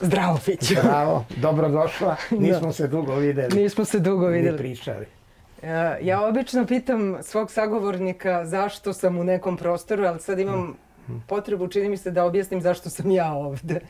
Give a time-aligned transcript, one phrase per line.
[0.00, 0.74] Zdravo, Fiću.
[0.82, 2.16] Bravo, dobrodošla.
[2.38, 2.72] Nismo Da.
[2.72, 3.62] se dugo videli.
[3.62, 4.58] Nismo se dugo Ni videli.
[4.58, 5.06] pričali.
[5.62, 10.74] Ja, ja obično pitam svog sagovornika zašto sam u nekom prostoru, ali sad imam
[11.26, 13.80] potrebu, čini mi se, da objasnim zašto sam ja ovde.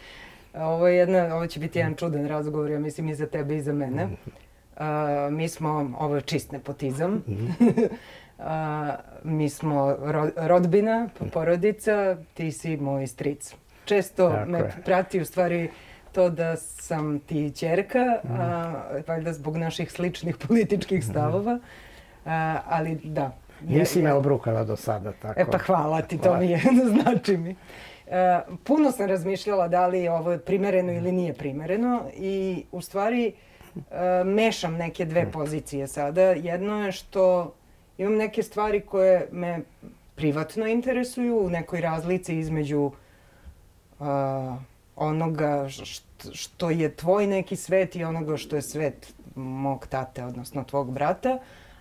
[0.55, 3.61] Ovo, je jedna, ovo će biti jedan čudan razgovor, ja mislim i za tebe i
[3.61, 4.09] za mene.
[4.77, 5.69] A, mi smo,
[5.99, 7.23] ovo je čist nepotizam,
[8.39, 11.93] A, mi smo ro, rodbina, porodica,
[12.35, 13.55] ti si moj stric.
[13.85, 14.73] Često Tako me je.
[14.85, 15.71] prati u stvari
[16.19, 17.99] to da sam ti ćerka,
[18.31, 18.73] a,
[19.09, 21.59] valjda zbog naših sličnih političkih stavova,
[22.27, 23.37] a, ali da.
[23.61, 25.41] Nisi me obrukala do sada, tako.
[25.41, 26.39] E pa hvala ti, to Hvala.
[26.39, 26.61] mi je,
[27.03, 27.57] znači mi.
[28.07, 33.33] E, puno sam razmišljala da li je ovo primereno ili nije primereno i u stvari
[33.91, 33.95] e,
[34.25, 36.23] mešam neke dve pozicije sada.
[36.23, 37.55] Jedno je što
[37.99, 39.61] imam neke stvari koje me
[40.15, 42.91] privatno interesuju u nekoj razlici između
[44.01, 44.57] a,
[44.97, 50.65] onoga š- što je tvoj neki svet i onoga što je svet mog tate, odnosno
[50.65, 51.39] tvog brata.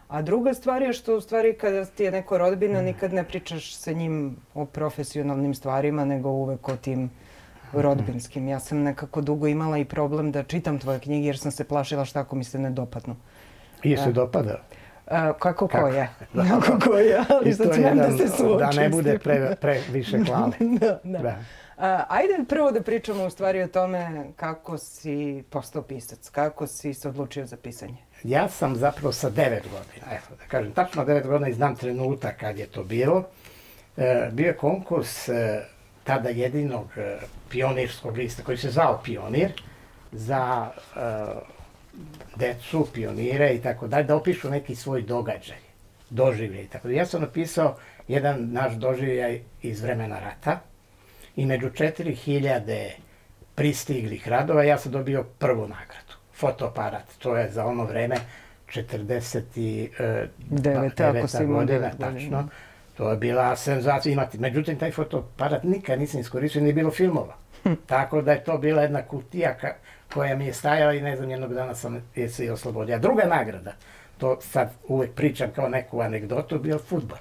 [0.07, 3.75] A druga stvar je što u stvari kada ti je neko rodbina nikad ne pričaš
[3.75, 7.09] sa njim o profesionalnim stvarima, nego uvek o tim
[7.73, 8.47] rodbinskim.
[8.47, 12.05] Ja sam nekako dugo imala i problem da čitam tvoje knjige jer sam se plašila
[12.05, 13.15] šta ako mi se ne dopadnu.
[13.83, 14.61] I se dopada.
[15.07, 15.91] A, kako, Kako?
[16.49, 18.57] Kako koje, ali I sad to je smem da se suočim.
[18.57, 20.51] Da ne bude pre, pre više hvale.
[20.81, 21.19] da, da.
[21.19, 21.35] Da.
[21.77, 26.93] A, ajde prvo da pričamo u stvari o tome kako si postao pisac, kako si
[26.93, 27.97] se odlučio za pisanje.
[28.23, 32.39] Ja sam zapravo sa devet godina, evo da kažem, tačno devet godina i znam trenutak
[32.39, 33.23] kad je to bilo.
[33.97, 35.65] E, bio je konkurs e,
[36.03, 37.17] tada jedinog e,
[37.49, 39.51] pionirskog lista koji se zvao Pionir
[40.11, 40.99] za e,
[42.35, 45.57] decu, pionire i tako dalje, da opišu neki svoj događaj,
[46.09, 46.97] doživljaj i tako dalje.
[46.97, 47.75] Ja sam napisao
[48.07, 50.59] jedan naš doživljaj iz vremena rata
[51.37, 52.89] i među 4000
[53.55, 56.13] pristiglih radova ja sam dobio prvu nagradu.
[56.33, 58.15] Fotoaparat, to je za ono vreme
[58.67, 60.27] 49.
[60.39, 62.47] Devete, ako si imao godina, tačno.
[62.97, 64.37] To je bila senzacija imati.
[64.37, 67.35] Međutim, taj fotoaparat nikad nisam iskoristio, nije bilo filmova.
[67.85, 69.73] Tako da je to bila jedna kutija ka-
[70.13, 72.95] koja mi je stajala i ne znam, jednog dana sam je se i oslobodio.
[72.95, 73.73] A druga nagrada,
[74.17, 77.17] to sad uvek pričam kao neku anegdotu, bio futbol.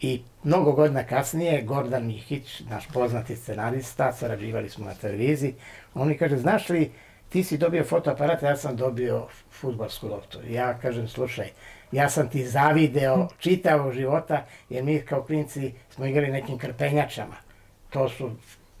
[0.00, 5.54] I mnogo godina kasnije, Gordan Mihić, naš poznati scenarista, sarađivali smo na televiziji,
[5.94, 6.90] on mi kaže, znaš li,
[7.28, 10.38] ti si dobio fotoaparat, ja sam dobio futbalsku loptu.
[10.48, 11.48] Ja kažem, slušaj,
[11.92, 17.36] ja sam ti zavideo čitavog života, jer mi kao klinci smo igrali nekim krpenjačama.
[17.90, 18.30] To su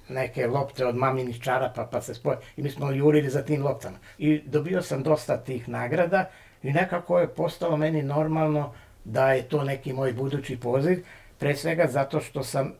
[0.08, 2.38] neke lopte od maminih čarapa, pa se spoje.
[2.56, 3.98] I mi smo jurili za tim loptama.
[4.18, 6.30] I dobio sam dosta tih nagrada
[6.62, 8.72] i nekako je postalo meni normalno
[9.06, 11.04] da je to neki moj budući poziv,
[11.38, 12.72] pre svega zato što sam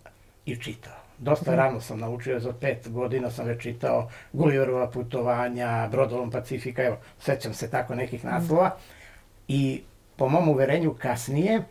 [0.47, 0.93] i čitao.
[1.19, 6.97] Dosta rano sam naučio, za pet godina sam već čitao Gulliverova putovanja, Brodolom Pacifika, evo,
[7.21, 8.77] sećam se tako nekih naslova.
[9.49, 9.83] I
[10.17, 11.63] po mom uverenju kasnije,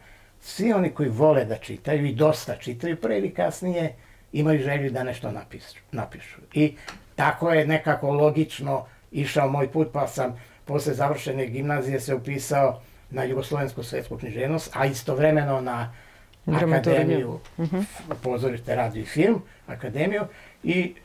[0.42, 3.96] svi oni koji vole da čitaju i dosta čitaju, pre ili kasnije
[4.34, 5.80] imaju želju da nešto napišu.
[5.92, 6.40] napišu.
[6.54, 6.76] I
[7.16, 13.24] tako je nekako logično išao moj put, pa sam posle završene gimnazije se upisao na
[13.24, 15.94] Jugoslovensku svetsku književnost, a istovremeno na.
[16.48, 17.40] Akademiju.
[18.22, 20.22] Pozorište, radio i film, akademiju.
[20.64, 20.96] I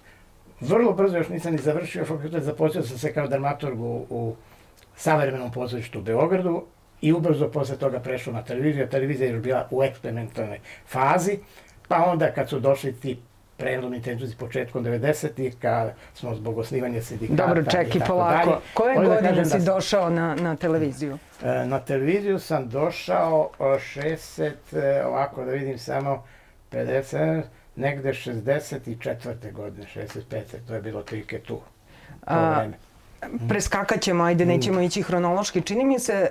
[0.61, 4.37] vrlo brzo još nisam ni završio fakultet, zaposlio sam se kao dramaturg u, u
[4.97, 6.65] savremenom pozorištu u Beogradu
[7.01, 11.39] i ubrzo posle toga prešao na televiziju, a televizija je još bila u eksperimentalnoj fazi,
[11.89, 13.19] pa onda kad su došli ti
[13.61, 18.47] prelomni trenuci početkom 90-ih, kad smo zbog osnivanja sindikata Dobro, čeki polako.
[18.47, 21.19] dalje, Koje moram da godine da si sam- došao na, na televiziju?
[21.43, 26.25] E, Na televiziju sam došao o, 60, e, ovako da vidim samo,
[26.73, 27.43] 50,
[27.77, 28.95] negde 64.
[29.53, 30.23] godine, 65.
[30.61, 31.57] To je bilo otprilike tu.
[31.57, 31.63] To
[32.27, 32.77] A, vreme.
[33.49, 35.61] Preskakat ćemo, ajde, nećemo ići hronološki.
[35.61, 36.31] Čini mi se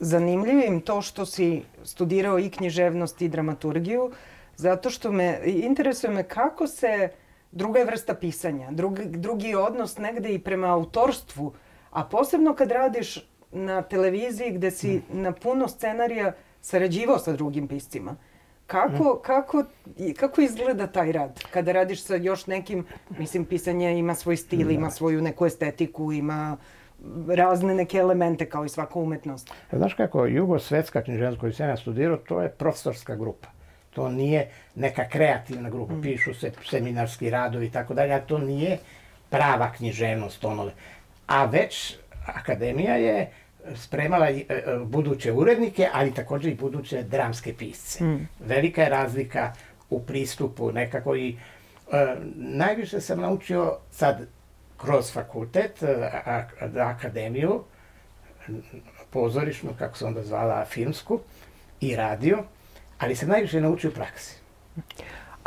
[0.00, 4.10] zanimljivim to što si studirao i književnost i dramaturgiju,
[4.58, 7.08] zato što me, interesuje me kako se,
[7.52, 11.52] druga je vrsta pisanja, drugi, drugi je odnos negde i prema autorstvu,
[11.90, 13.18] a posebno kad radiš
[13.52, 18.16] na televiziji gde si na puno scenarija sarađivao sa drugim piscima.
[18.66, 19.64] Kako, kako,
[19.98, 21.44] i- kako izgleda taj rad?
[21.50, 26.56] Kada radiš sa još nekim, mislim, pisanje ima svoj stil, ima svoju neku estetiku, ima
[27.28, 29.50] razne neke elemente kao i svaka umetnost.
[29.72, 33.48] Znaš kako, jugosvetska književnost koju sam ja studirao, to je profesorska grupa.
[33.98, 38.78] To nije neka kreativna grupa, pišu se seminarski radovi i tako dalje, a to nije
[39.30, 40.70] prava književnost ono.
[41.26, 41.96] A već
[42.26, 43.30] akademija je
[43.74, 48.04] spremala e, e, buduće urednike, ali takođe i buduće dramske pisce.
[48.40, 49.52] Velika je razlika
[49.90, 51.36] u pristupu nekako i
[51.92, 54.26] e, najviše sam naučio sad
[54.76, 55.86] kroz fakultet, a,
[56.26, 57.64] a, akademiju,
[59.10, 61.20] pozorišnu, kako se onda zvala, filmsku
[61.80, 62.44] i radio,
[62.98, 64.38] ali se najviše naučio u praksi.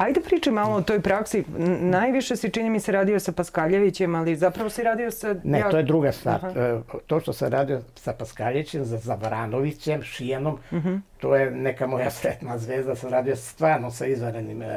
[0.02, 1.44] Ajde pričaj malo o toj praksi.
[1.82, 5.36] Najviše si, čini mi se, radio sa Paskaljevićem, ali zapravo si radio sa...
[5.44, 5.70] Ne, ja...
[5.70, 6.36] to je druga stvar.
[6.36, 6.60] Aha.
[6.60, 10.90] E, to što sam radio sa Paskaljevićem, za Zavranovićem, Šijenom, uh mhm.
[10.90, 11.00] -huh.
[11.20, 12.96] to je neka moja sretna zvezda.
[12.96, 14.68] Sam radio stvarno sa izvarenim e,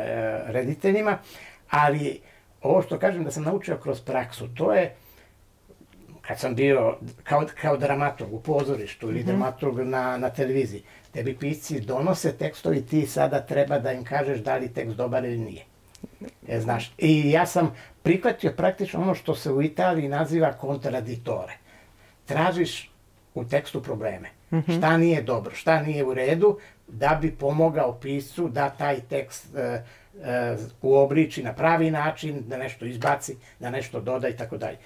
[0.47, 1.19] rediteljima,
[1.71, 2.21] ali
[2.63, 4.95] ovo što kažem da sam naučio kroz praksu, to je
[6.27, 9.27] kad sam bio kao, kao dramaturg u pozorištu ili mm -hmm.
[9.27, 10.83] dramaturg na, na televiziji,
[11.13, 15.39] tebi pisci donose tekstovi, ti sada treba da im kažeš da li tekst dobar ili
[15.39, 15.65] nije.
[16.49, 21.53] E, znaš, i ja sam prihvatio praktično ono što se u Italiji naziva kontraditore.
[22.25, 22.91] Tražiš
[23.35, 24.29] u tekstu probleme.
[24.53, 24.79] Mm -hmm.
[24.79, 29.61] Šta nije dobro, šta nije u redu, da bi pomogao piscu da taj tekst e,
[29.61, 34.79] e, uobliči na pravi način, da nešto izbaci, da nešto doda i tako dalje.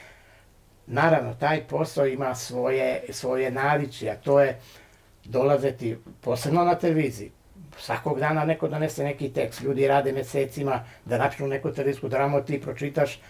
[0.91, 4.59] Naravno, taj posao ima svoje, svoje naličje, a to je
[5.25, 7.31] dolazeti, posebno na televiziji,
[7.79, 12.61] svakog dana neko donese neki tekst, ljudi rade mesecima da napišu neku televizijsku dramu, ti
[12.61, 13.21] pročitaš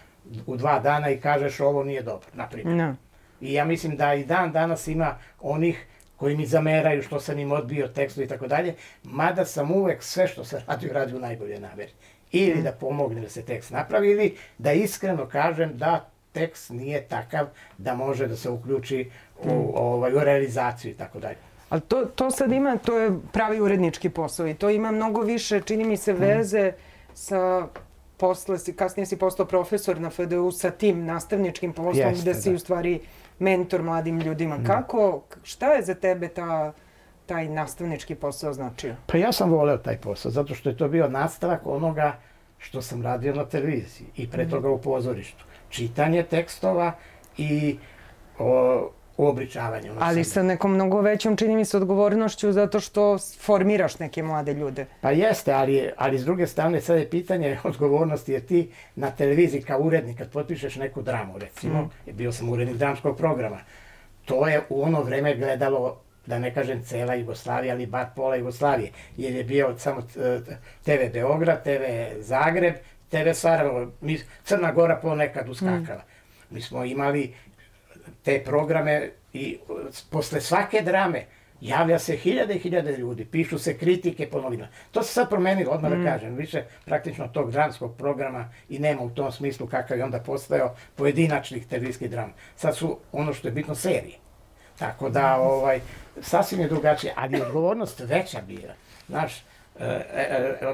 [0.46, 2.76] u dva dana i kažeš ovo nije dobro, na primjer.
[2.76, 2.96] No.
[3.40, 7.52] I ja mislim da i dan danas ima onih koji mi zameraju što sam im
[7.52, 11.20] odbio tekstu i tako dalje, mada sam uvek sve što se radi u radi u
[11.20, 11.92] najbolje nameri.
[12.32, 12.62] Ili mm.
[12.62, 17.46] da pomogne da se tekst napravi, ili da iskreno kažem da tekst nije takav
[17.78, 19.10] da može da se uključi
[19.42, 19.70] u, mm.
[19.74, 21.36] ovaj, u realizaciju i tako dalje.
[21.68, 25.60] Ali to, to sad ima, to je pravi urednički posao i to ima mnogo više,
[25.60, 26.16] čini mi se, mm.
[26.16, 26.72] veze
[27.14, 27.68] sa
[28.16, 32.50] posle, si, kasnije si postao profesor na FDU sa tim nastavničkim poslom Jeste, gde si
[32.50, 32.56] da.
[32.56, 33.00] u stvari
[33.38, 34.58] mentor mladim ljudima.
[34.58, 34.64] Mm.
[34.64, 36.72] Kako, šta je za tebe ta,
[37.26, 38.94] taj nastavnički posao značio?
[39.06, 42.16] Pa ja sam voleo taj posao, zato što je to bio nastavak onoga
[42.58, 44.50] što sam radio na televiziji i pre mm.
[44.50, 46.92] toga u pozorištu čitanje tekstova
[47.36, 47.78] i
[48.38, 49.90] o, uobličavanje.
[49.90, 54.54] Ono Ali sa nekom mnogo većom, čini mi se, odgovornošću zato što formiraš neke mlade
[54.54, 54.86] ljude.
[55.00, 59.62] Pa jeste, ali, ali s druge strane sad je pitanje odgovornosti jer ti na televiziji
[59.62, 61.90] kao urednik kad potpišeš neku dramu, recimo, mm.
[62.12, 63.58] bio sam urednik dramskog programa,
[64.24, 68.90] to je u ono vreme gledalo da ne kažem cela Jugoslavija, ali bar pola Jugoslavije,
[69.16, 70.02] jer je bio samo
[70.84, 71.82] TV Beograd, TV
[72.20, 72.74] Zagreb,
[73.10, 76.02] TV Sarajevo, mi, Crna Gora ponekad uskakala.
[76.02, 76.54] Mm.
[76.54, 77.34] Mi smo imali
[78.22, 79.58] te programe i
[80.10, 81.24] posle svake drame
[81.60, 84.70] javlja se hiljade i hiljade ljudi, pišu se kritike po novinama.
[84.90, 86.04] To se sad promenilo, odmah da mm.
[86.04, 90.20] da kažem, više praktično tog dramskog programa i nema u tom smislu kakav je onda
[90.20, 92.32] postao pojedinačnih televizijskih drama.
[92.56, 94.16] Sad su ono što je bitno serije.
[94.78, 95.80] Tako da, ovaj,
[96.20, 98.74] sasvim je drugačije, ali odgovornost veća bila.
[99.08, 99.47] Znaš, E, e, e,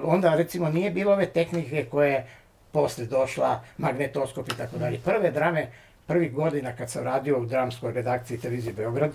[0.03, 2.27] onda recimo nije bilo ove tehnike koje
[2.73, 5.01] posle došla, magnetoskop i tako dalje.
[5.01, 5.67] Prve drame,
[6.07, 9.11] prvih godina kad sam radio u dramskoj redakciji televizije Beograd,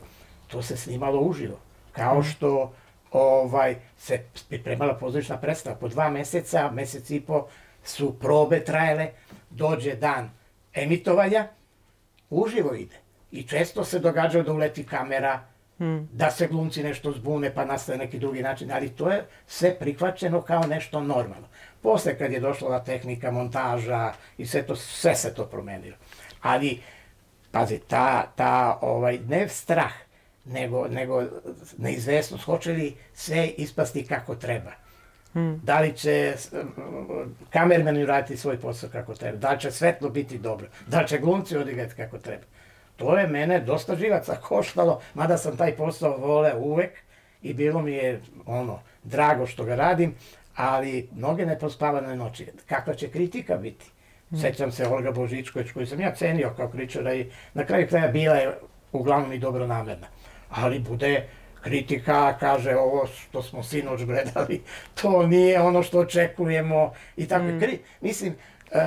[0.48, 1.60] to se snimalo uživo.
[1.92, 2.30] Kao mhm.
[2.30, 2.74] što
[3.12, 5.76] ovaj, se pripremala pozorišna predstava.
[5.76, 7.48] Po dva meseca, mesec i po
[7.84, 9.10] su probe trajale,
[9.50, 10.30] dođe dan
[10.74, 11.48] emitovanja,
[12.30, 12.96] uživo ide.
[13.32, 15.40] I često se događa da uleti kamera,
[16.14, 20.42] Da se glumci nešto zbune pa nastaje neki drugi način, ali to je sve prihvaćeno
[20.42, 21.48] kao nešto normalno.
[21.82, 25.96] Posle kad je došla ova tehnika montaža i sve to, sve se to promenilo.
[26.42, 26.82] Ali,
[27.52, 29.94] pazi, ta, ta, ovaj, ne strah,
[30.46, 31.24] nego, nego
[31.78, 34.72] neizvesnost, hoće li sve ispasti kako treba.
[35.34, 35.62] Hmm.
[35.64, 36.36] Da li će
[37.50, 41.18] kamermeni uraditi svoj posao kako treba, da li će svetlo biti dobro, da li će
[41.18, 42.44] glumci odigrati kako treba
[43.00, 46.92] to je mene dosta živaca koštalo, mada sam taj posao voleo uvek
[47.42, 50.16] i bilo mi je ono, drago što ga radim,
[50.56, 52.48] ali mnoge neprospavane noći.
[52.66, 53.86] Kakva će kritika biti?
[54.32, 54.38] Mm.
[54.38, 58.36] Sećam se Olga Božičković koju sam ja cenio kao kričara i na kraju kraja bila
[58.36, 58.58] je
[58.92, 60.08] uglavnom i dobro namerna.
[60.50, 61.28] Ali bude
[61.62, 64.62] kritika, kaže ovo što smo sinoć gledali,
[65.02, 67.46] to nije ono što očekujemo i tako.
[67.46, 67.60] Mm.
[67.60, 68.36] Kri, mislim,
[68.72, 68.78] uh,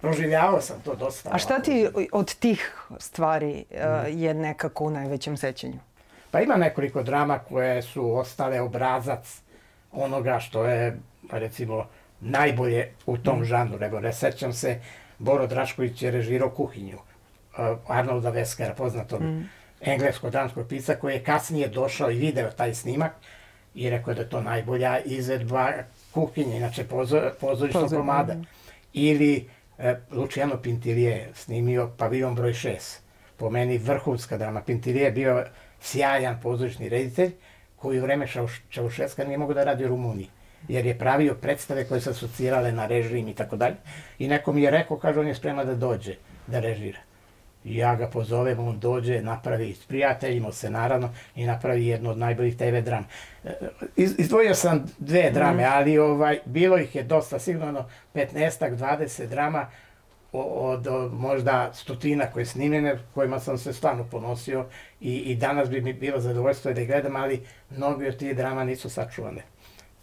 [0.00, 1.30] proživljavao sam to dosta.
[1.32, 3.76] A šta ti od tih stvari uh,
[4.08, 5.78] je nekako u najvećem sećanju?
[6.30, 9.40] Pa ima nekoliko drama koje su ostale obrazac
[9.92, 10.98] onoga što je,
[11.30, 11.86] pa recimo,
[12.20, 13.44] najbolje u tom mm.
[13.44, 13.78] žanru.
[13.78, 14.80] Nego ne sećam se,
[15.18, 16.96] Boro Drašković je režirao kuhinju.
[16.96, 19.48] Uh, Arnolda Veskera, poznatog mm.
[19.80, 23.12] englesko-danskog pisa, koji je kasnije došao i video taj snimak
[23.74, 25.72] i rekao da je to najbolja izvedba
[26.14, 28.34] kuhinje, inače pozor, pozorišna komada.
[28.34, 28.46] Mm.
[28.92, 29.42] Ili e,
[30.10, 32.98] Luciano Pintilije snimio Paviljon broj 6.
[33.36, 34.62] Po meni vrhunska drama.
[34.62, 35.44] Pintilije je bio
[35.80, 37.32] sjajan pozorišni reditelj
[37.76, 38.26] koji u vreme
[38.70, 40.28] Čaušeska nije mogo da radi u Rumuniji
[40.68, 43.76] jer je pravio predstave koje se asocirale na režim i tako dalje.
[44.18, 46.14] I neko mi je rekao, kaže, on je spreman da dođe
[46.46, 46.98] da režira.
[47.64, 52.18] I ja ga pozovem, on dođe, napravi s prijateljima se naravno i napravi jednu od
[52.18, 53.06] najboljih TV drama.
[53.44, 53.52] E,
[53.96, 55.70] iz, izdvojio sam dve drame, mm.
[55.72, 59.66] ali ovaj, bilo ih je dosta, sigurno 15 20 drama
[60.32, 64.66] od, od možda stotina koje snimljene, kojima sam se stvarno ponosio
[65.00, 68.90] i, i danas bi mi bilo zadovoljstvo da gledam, ali mnogi od tih drama nisu
[68.90, 69.42] sačuvane.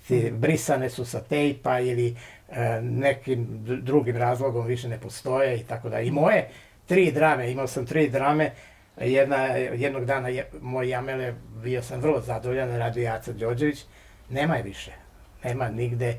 [0.07, 2.15] Ti, brisane su sa tejpa ili
[2.49, 3.47] e, nekim
[3.81, 5.99] drugim razlogom više ne postoje i tako da.
[5.99, 6.49] I moje
[6.88, 8.51] tri drame, imao sam tri drame,
[8.98, 13.86] jedna, jednog dana je, moj Jamele, bio sam vrlo zadovoljan, radio Jaca Đorđević,
[14.29, 14.91] nema je više,
[15.44, 16.17] nema nigde,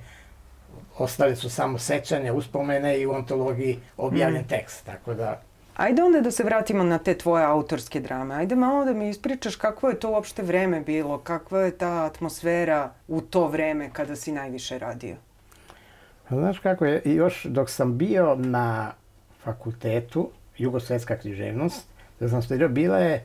[0.98, 4.48] ostale su samo sećanja, uspomene i u antologiji objavljen mm.
[4.48, 5.40] tekst, tako da...
[5.76, 8.34] Ajde onda da se vratimo na te tvoje autorske drame.
[8.34, 12.90] Ajde malo da mi ispričaš kakvo je to uopšte vreme bilo, kakva je ta atmosfera
[13.08, 15.16] u to vreme kada si najviše radio?
[16.30, 18.92] Znaš kako je, još dok sam bio na
[19.44, 21.88] fakultetu, jugosvetska književnost,
[22.20, 23.24] da sam studirao, bila je,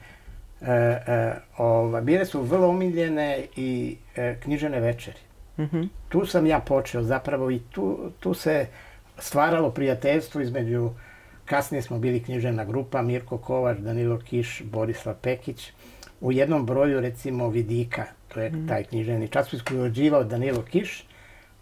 [0.62, 5.20] e, e, ova, bile su vrlo umiljene i e, knjižene večeri.
[5.58, 5.88] Mm -hmm.
[6.10, 8.68] Tu sam ja počeo zapravo i tu, tu se
[9.18, 10.90] stvaralo prijateljstvo između,
[11.46, 15.72] kasnije smo bili književna grupa, Mirko Kovač, Danilo Kiš, Borislav Pekić,
[16.22, 18.68] u jednom broju recimo Vidika, to je mm.
[18.68, 21.08] taj književni časopis koji je ođivao Danilo Kiš,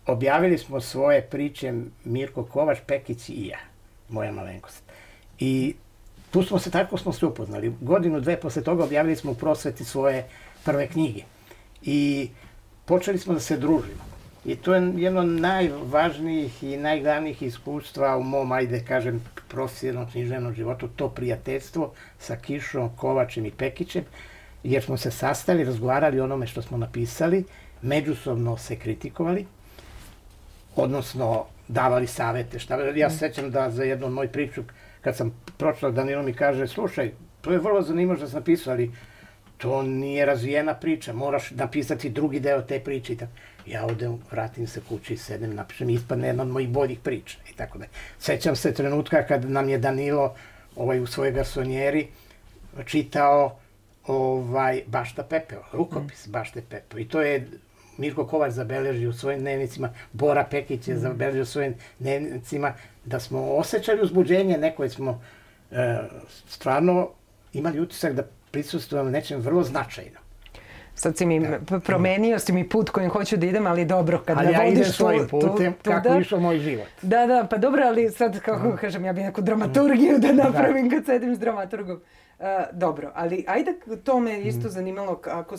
[0.06, 1.74] objavili smo svoje priče
[2.06, 3.60] Mirko Kovač, Pekić i ja,
[4.10, 4.90] moja malenkost.
[5.41, 5.75] I
[6.31, 7.74] tu smo se, tako smo se upoznali.
[7.81, 10.27] Godinu, dve posle toga objavili smo u prosveti svoje
[10.65, 11.24] prve knjige.
[11.81, 12.29] I
[12.86, 14.12] počeli smo da se družimo.
[14.45, 20.88] I to je jedno najvažnijih i najglavnijih iskustva u mom, ajde kažem, profesionalnom književnom životu,
[20.95, 24.03] to prijateljstvo sa Kišom, Kovačem i Pekićem,
[24.63, 27.43] jer smo se sastali, razgovarali o onome što smo napisali,
[27.81, 29.45] međusobno se kritikovali,
[30.75, 32.60] odnosno davali savete.
[32.60, 34.63] Šta, ja se sećam da za jednu moj priču
[35.01, 38.91] kad sam pročitao, Danilo mi kaže, slušaj, to je vrlo zanimljivo što sam napisao, ali
[39.58, 43.31] to nije razvijena priča, moraš napisati drugi deo te priče i tako.
[43.65, 47.77] Ja odem, vratim se kući, sedem, napišem, ispadne jedna od mojih boljih priča i tako
[47.77, 47.86] da.
[48.20, 50.36] Sećam se trenutka kad nam je Danilo
[50.75, 52.08] ovaj, u svojoj garsonjeri
[52.86, 53.60] čitao
[54.08, 56.31] ovaj, Bašta Pepeo, rukopis mm.
[56.31, 57.00] Bašte Pepeo.
[57.00, 57.48] I to je
[57.98, 61.00] Mirko Kovač zabeležio u svojim dnevnicima, Bora Pekić je mm.
[61.00, 62.74] zabeležio u svojim dnevnicima,
[63.05, 65.21] da smo osjećali uzbuđenje, neko smo
[65.71, 65.98] e,
[66.48, 67.10] stvarno
[67.53, 70.19] imali utisak da prisustujemo nečem vrlo značajno.
[70.95, 71.79] Sad si mi da.
[71.79, 75.27] promenio si mi put kojim hoću da idem, ali dobro, kad ali ja vodiš svojim
[75.27, 76.88] putem, tu, kako da, išao moj život.
[77.01, 78.77] Da, da, pa dobro, ali sad, kako mm.
[78.77, 80.43] kažem, ja bih neku dramaturgiju da, da.
[80.43, 80.95] napravim da.
[80.95, 82.01] kad sedim s dramaturgom.
[82.74, 84.71] Dobro, ali ajde, to me isto mm.
[84.71, 85.55] zanimalo kako,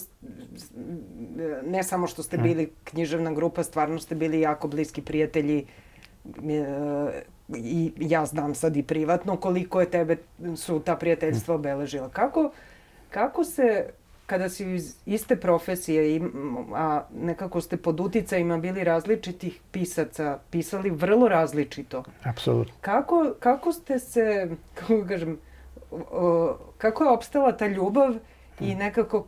[1.64, 5.66] ne samo što ste bili književna grupa, stvarno ste bili jako bliski prijatelji
[7.56, 10.16] i ja znam sad i privatno koliko je tebe
[10.56, 12.08] su ta prijateljstva obeležila.
[12.08, 12.50] Kako,
[13.10, 13.90] kako se,
[14.26, 16.20] kada si iz iste profesije,
[16.74, 22.04] a nekako ste pod uticajima bili različitih pisaca, pisali vrlo različito.
[22.24, 22.74] Apsolutno.
[22.80, 25.38] Kako, kako ste se, kako kažem,
[26.78, 28.14] kako je opstala ta ljubav
[28.60, 29.26] i nekako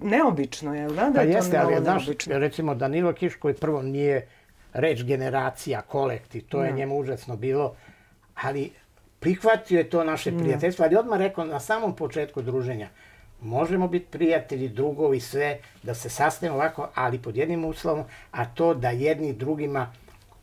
[0.00, 1.10] neobično je, da?
[1.10, 4.28] Da, pa jeste, ali znaš, recimo Danilo Kiš koji prvo nije
[4.72, 6.76] reč generacija, kolektiv, to je da.
[6.76, 7.74] njemu užasno bilo,
[8.34, 8.70] ali
[9.20, 10.38] prihvatio je to naše da.
[10.38, 12.88] prijateljstvo, ali odmah rekao na samom početku druženja,
[13.40, 18.74] možemo biti prijatelji, drugovi, sve, da se sastavimo ovako, ali pod jednim uslovom, a to
[18.74, 19.92] da jedni drugima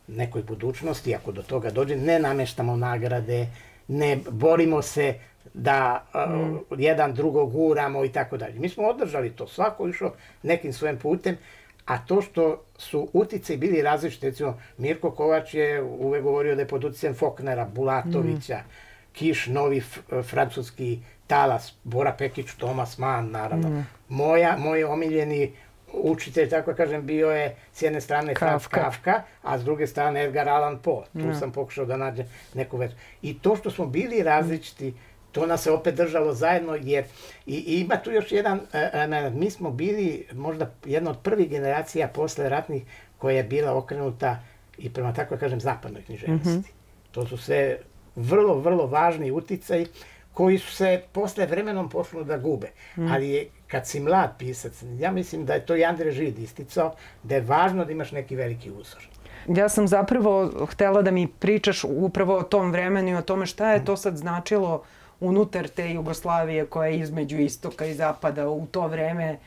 [0.08, 3.46] nekoj budućnosti, ako do toga dođe, ne nameštamo nagrade,
[3.88, 5.14] ne borimo se
[5.54, 6.52] da mm.
[6.52, 8.58] uh, jedan drugog guramo i tako dalje.
[8.58, 11.36] Mi smo održali to, svako išao nekim svojim putem,
[11.84, 16.68] A to što su utice bili različiti, recimo Mirko Kovač je uvek govorio da je
[16.68, 18.70] pod uticajem Foknera, Bulatovića, mm.
[19.12, 19.82] Kiš, novi
[20.22, 23.68] francuski talas, Bora Pekić, Tomas Mann, naravno.
[23.68, 23.86] Mm.
[24.08, 25.52] Moja, moj omiljeni
[25.92, 30.48] učitelj, tako kažem, bio je s jedne strane Franz Kafka, a s druge strane Edgar
[30.48, 31.04] Allan Poe.
[31.12, 31.34] Tu mm.
[31.34, 32.94] sam pokušao da nađem neku vezu.
[33.22, 37.04] I to što smo bili različiti, mm to nas se opet držalo zajedno, jer
[37.46, 42.08] i, i ima tu još jedan e, mi smo bili možda jedna od prvih generacija
[42.08, 42.82] posle ratnih
[43.18, 44.38] koja je bila okrenuta
[44.78, 46.48] i prema tako kažem zapadnoj književnosti.
[46.48, 46.72] Mm -hmm.
[47.12, 47.78] To su sve
[48.16, 49.86] vrlo, vrlo važni uticaj
[50.32, 52.70] koji su se posle vremenom počnu da gube.
[52.96, 53.12] Mm.
[53.12, 56.94] Ali je, kad si mlad pisac, ja mislim da je to i Andre Žid isticao,
[57.22, 59.08] da je važno da imaš neki veliki uzor.
[59.48, 63.72] Ja sam zapravo htela da mi pričaš upravo o tom vremenu i o tome šta
[63.72, 64.82] je to sad značilo
[65.26, 69.38] unutar te Jugoslavije koja je između istoka i zapada u to vreme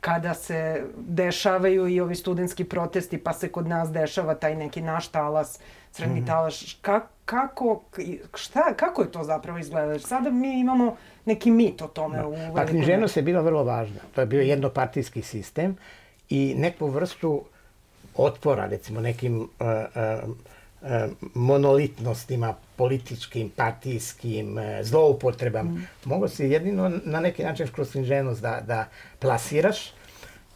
[0.00, 5.08] kada se dešavaju i ovi studentski protesti, pa se kod nas dešava taj neki naš
[5.08, 5.58] talas,
[5.92, 6.26] crni mm.
[6.26, 7.82] talas, ka, kako,
[8.34, 9.98] šta, kako je to zapravo izgleda?
[9.98, 12.18] Sada mi imamo neki mit o tome.
[12.18, 12.26] Da.
[12.26, 14.00] U pa književnost je bila vrlo važna.
[14.14, 15.76] To je bio jednopartijski sistem
[16.28, 17.44] i neku vrstu
[18.16, 20.28] otpora, recimo nekim uh, uh,
[20.82, 20.88] uh,
[21.34, 25.70] monolitnostima političkim, partijskim, uh, zloupotrebama.
[25.70, 25.86] Mm.
[26.04, 29.92] Mogu se jedino na neki način kroz književnost da, da plasiraš.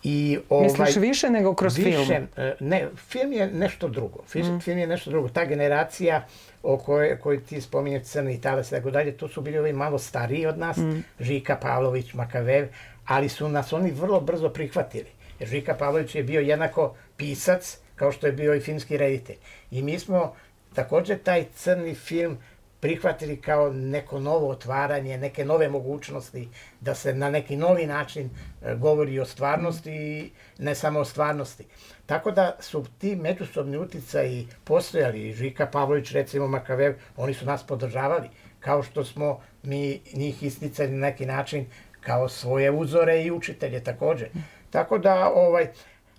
[0.03, 2.29] I, ovaj, Misliš više nego kroz više, film?
[2.61, 4.23] Ne, film je nešto drugo.
[4.29, 4.61] Film, mm.
[4.61, 5.29] film je nešto drugo.
[5.29, 6.27] Ta generacija
[6.63, 9.99] o kojoj, kojoj ti spominješ Crni Italas i tako dalje, to su bili ovi malo
[9.99, 11.05] stariji od nas, mm.
[11.21, 12.69] Žika Pavlović, Makavev,
[13.07, 15.09] ali su nas oni vrlo brzo prihvatili.
[15.39, 19.37] Jer Žika Pavlović je bio jednako pisac kao što je bio i filmski reditelj.
[19.71, 20.35] I mi smo
[20.75, 22.39] takođe taj crni film
[22.81, 26.49] prihvatili kao neko novo otvaranje, neke nove mogućnosti
[26.81, 28.31] da se na neki novi način
[28.63, 31.65] e, govori o stvarnosti i ne samo o stvarnosti.
[32.07, 35.33] Tako da su ti međusobni uticaji postojali.
[35.33, 38.29] Žika Pavlović, recimo Makavev, oni su nas podržavali.
[38.61, 41.67] Kao što smo mi njih isticali na neki način
[42.01, 44.27] kao svoje uzore i učitelje takođe.
[44.71, 45.67] Tako da, ovaj,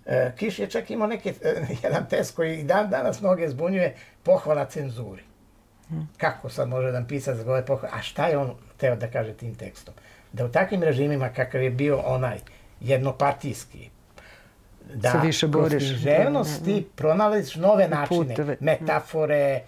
[0.06, 1.34] e, Kiš je čak imao neki, e,
[1.84, 5.22] jedan test koji dan danas mnoge zbunjuje, pohvala cenzuri.
[6.16, 7.94] Kako sad može jedan pisac da govore pohvala?
[7.96, 9.94] A šta je on teo da kaže tim tekstom?
[10.32, 12.38] Da u takvim režimima kakav je bio onaj
[12.80, 13.90] jednopartijski,
[14.94, 15.70] da se više boriš.
[15.70, 18.56] Kroz književnost ti pronalaziš nove načine, Puteve.
[18.60, 19.62] metafore,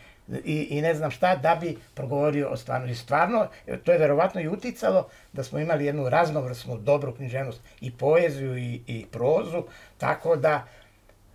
[0.44, 2.94] i, i ne znam šta, da bi progovorio o stvarnosti.
[2.96, 3.46] Stvarno,
[3.84, 8.82] to je verovatno i uticalo da smo imali jednu raznovrsnu, dobru književnost, i poeziju i,
[8.86, 9.64] i prozu,
[9.98, 10.66] tako da,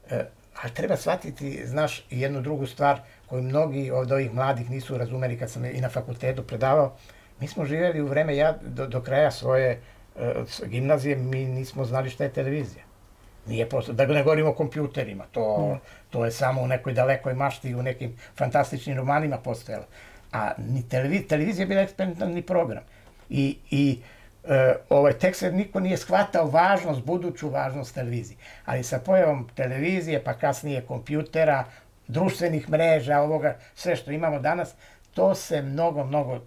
[0.09, 0.25] e,
[0.63, 5.51] ali treba shvatiti, znaš, jednu drugu stvar koju mnogi od ovih mladih nisu razumeli kad
[5.51, 6.95] sam i na fakultetu predavao.
[7.39, 9.81] Mi smo živjeli u vreme, ja do, do kraja svoje
[10.19, 10.33] e,
[10.65, 12.83] gimnazije, mi nismo znali šta je televizija.
[13.47, 15.79] Nije posle, da ne govorimo o kompjuterima, to, mm.
[16.09, 19.85] to je samo u nekoj dalekoj mašti u nekim fantastičnim romanima postojalo.
[20.31, 22.83] A ni televizija, televizija je bila eksperimentalni program.
[23.29, 23.99] I, i
[24.49, 28.37] e, ovaj tekst niko nije shvatao važnost, buduću važnost televizije.
[28.65, 31.65] Ali sa pojavom televizije, pa kasnije kompjutera,
[32.07, 34.73] društvenih mreža, ovoga, sve što imamo danas,
[35.13, 36.39] to se mnogo, mnogo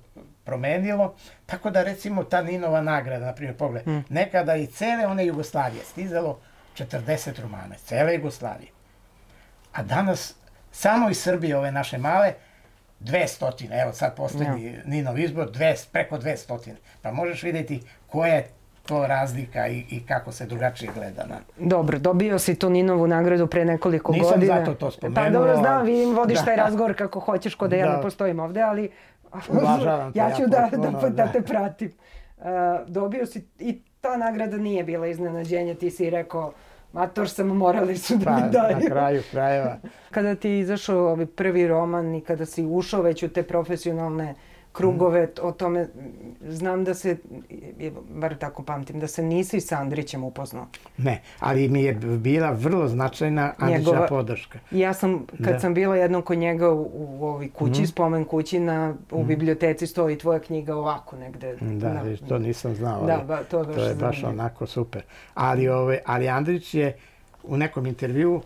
[0.44, 1.14] promenilo,
[1.46, 4.04] tako da recimo ta Ninova nagrada, na primjer, pogled, mm.
[4.08, 6.38] nekada i cele one Jugoslavije stizalo
[6.78, 8.70] 40 romana, cele Jugoslavije.
[9.72, 10.34] A danas,
[10.72, 12.34] samo iz Srbije, ove naše male,
[13.04, 14.80] 200, evo sad poslednji ja.
[14.84, 16.74] Ninov izbor, 200, preko 200.
[17.02, 18.48] Pa možeš videti koja je
[18.86, 21.36] to razlika i, i kako se drugačije gleda na...
[21.58, 24.54] Dobro, dobio si tu Ninovu nagradu pre nekoliko Nisam godina.
[24.54, 25.24] Nisam zato to spomenuo.
[25.24, 26.44] Pa dobro, znam, vidim, vodiš da.
[26.44, 27.96] taj razgovor kako hoćeš, kod da ja da.
[27.96, 28.90] ne postojim ovde, ali
[29.48, 31.92] Uvažavam ja ću ja da, da, da, da te pratim.
[32.38, 32.44] Uh,
[32.86, 36.52] dobio si, i ta nagrada nije bila iznenađenje, ti si rekao,
[36.92, 38.76] mator sam, morali su da pa, mi daju.
[38.76, 39.78] Na kraju krajeva.
[40.10, 44.51] kada ti izašao ovaj prvi roman i kada si ušao već u te profesionalne uh,
[44.72, 45.88] krugove o tome.
[46.48, 47.16] Znam da se,
[48.10, 50.66] bar tako pamtim, da se nisi sa Andrićem upoznao.
[50.98, 54.58] Ne, ali mi je bila vrlo značajna Andrićna podrška.
[54.70, 55.60] Ja sam, kad da.
[55.60, 57.86] sam bila jednom kod njega u, u ovoj kući, mm.
[57.86, 59.26] spomen kući, na, u mm.
[59.26, 61.56] biblioteci stoji tvoja knjiga ovako negde.
[61.60, 63.06] Da, na, to nisam znao.
[63.06, 65.02] Da, ba, to, to je baš onako super.
[65.34, 66.96] Ali, ove, ali Andrić je
[67.42, 68.40] u nekom intervju,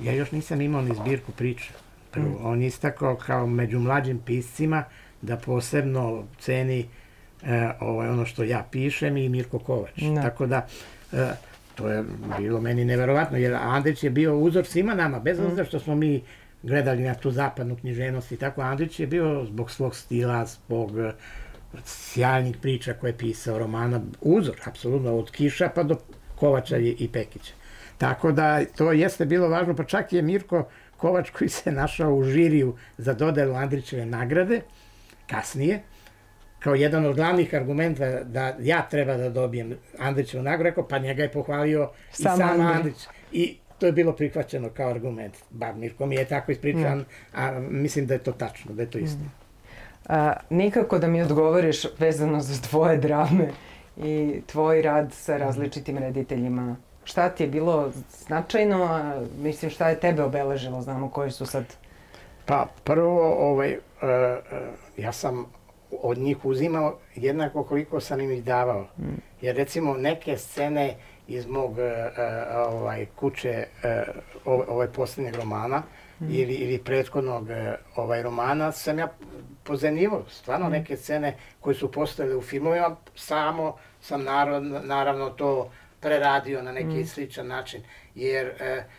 [0.00, 1.72] ja još nisam imao ni zbirku priča.
[2.10, 2.46] Prvo, mm.
[2.46, 4.84] on je istakao kao među mlađim piscima,
[5.22, 6.88] da posebno ceni
[7.44, 10.02] e, ovaj, ono što ja pišem i Mirko Kovač.
[10.14, 10.22] Da.
[10.22, 10.66] Tako da,
[11.12, 11.30] e,
[11.74, 12.04] to je
[12.38, 15.46] bilo meni neverovatno, jer Andrić je bio uzor svima nama, bez mm.
[15.46, 16.22] obzira što smo mi
[16.62, 21.12] gledali na tu zapadnu književnost i tako, Andrić je bio zbog svog stila, zbog e,
[21.84, 25.96] sjajnih priča koje je pisao, romana, uzor, apsolutno, od Kiša pa do
[26.36, 27.52] Kovača i, i Pekića.
[27.98, 32.24] Tako da to jeste bilo važno, pa čak je Mirko Kovač koji se našao u
[32.24, 34.60] žiriju za dodelu Andrićeve nagrade,
[35.26, 35.82] kasnije,
[36.58, 41.22] kao jedan od glavnih argumenta da ja treba da dobijem Andrićevu nagradu, rekao, pa njega
[41.22, 42.76] je pohvalio sam i sam Andrić.
[42.76, 43.06] Andrić.
[43.32, 45.34] I to je bilo prihvaćeno kao argument.
[45.50, 47.04] Bar Mirko mi je tako ispričan, mm.
[47.34, 49.04] a mislim da je to tačno, da je to mm.
[49.04, 49.20] isto.
[50.08, 53.48] A, nikako da mi odgovoriš vezano za tvoje drame
[53.96, 56.76] i tvoj rad sa različitim rediteljima.
[57.04, 57.92] Šta ti je bilo
[58.26, 61.64] značajno, a mislim šta je tebe obeležilo, znamo koji su sad...
[62.46, 65.46] Pa prvo, ovaj, uh, uh, ja sam
[66.02, 68.82] od njih uzimao jednako koliko sam im ih davao.
[68.98, 69.04] Mm.
[69.40, 70.96] Jer recimo neke scene
[71.28, 71.78] iz mog uh,
[72.68, 73.66] ovaj, kuće
[74.44, 75.82] uh, ovaj poslednjeg romana
[76.20, 76.24] mm.
[76.30, 77.48] ili, ili prethodnog uh,
[77.96, 79.08] ovaj romana sam ja
[79.62, 80.24] pozemljivo.
[80.28, 80.72] Stvarno mm.
[80.72, 86.98] neke scene koje su postojale u filmovima, samo sam naravno, naravno to preradio na neki
[87.02, 87.06] mm.
[87.06, 87.82] sličan način.
[88.14, 88.52] Jer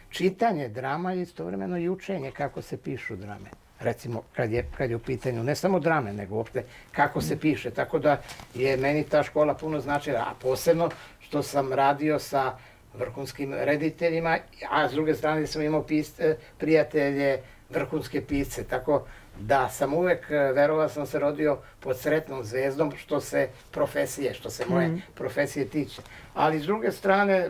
[0.10, 3.63] čitanje drama je istovremeno i učenje kako se pišu drame.
[3.84, 7.72] Recimo, kad je, kad je u pitanju ne samo drame, nego uopšte kako se piše.
[7.72, 8.22] Tako da
[8.54, 12.58] je meni ta škola puno značila, a posebno što sam radio sa
[12.94, 14.38] vrhunskim rediteljima,
[14.70, 19.06] a s druge strane sam imao pis, e, prijatelje vrhunske pisce, tako
[19.40, 24.50] da sam uvek, e, verovao sam se rodio pod sretnom zvezdom što se profesije, što
[24.50, 25.02] se moje mm.
[25.16, 26.02] profesije tiče.
[26.34, 27.50] Ali s druge strane,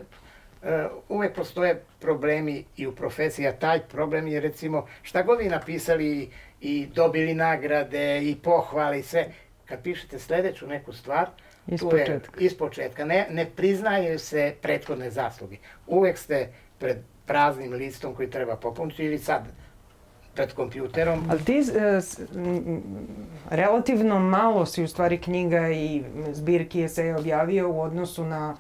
[1.10, 6.30] uvek postoje problemi i u profesiji, a taj problem je recimo šta god vi napisali
[6.62, 9.26] i dobili nagrade i pohvali i sve,
[9.66, 11.28] kad pišete sledeću neku stvar,
[11.68, 12.40] Iz početka.
[12.40, 13.06] Je, iz početka.
[13.06, 15.58] Ne, ne priznaju se prethodne zasluge.
[15.88, 16.50] Uvek ste
[16.80, 19.44] pred praznim listom koji treba popuniti ili sad
[20.36, 21.26] pred kompjuterom.
[21.30, 22.00] Ali ti e,
[23.50, 28.56] relativno malo si u stvari knjiga i zbirki se objavio u odnosu na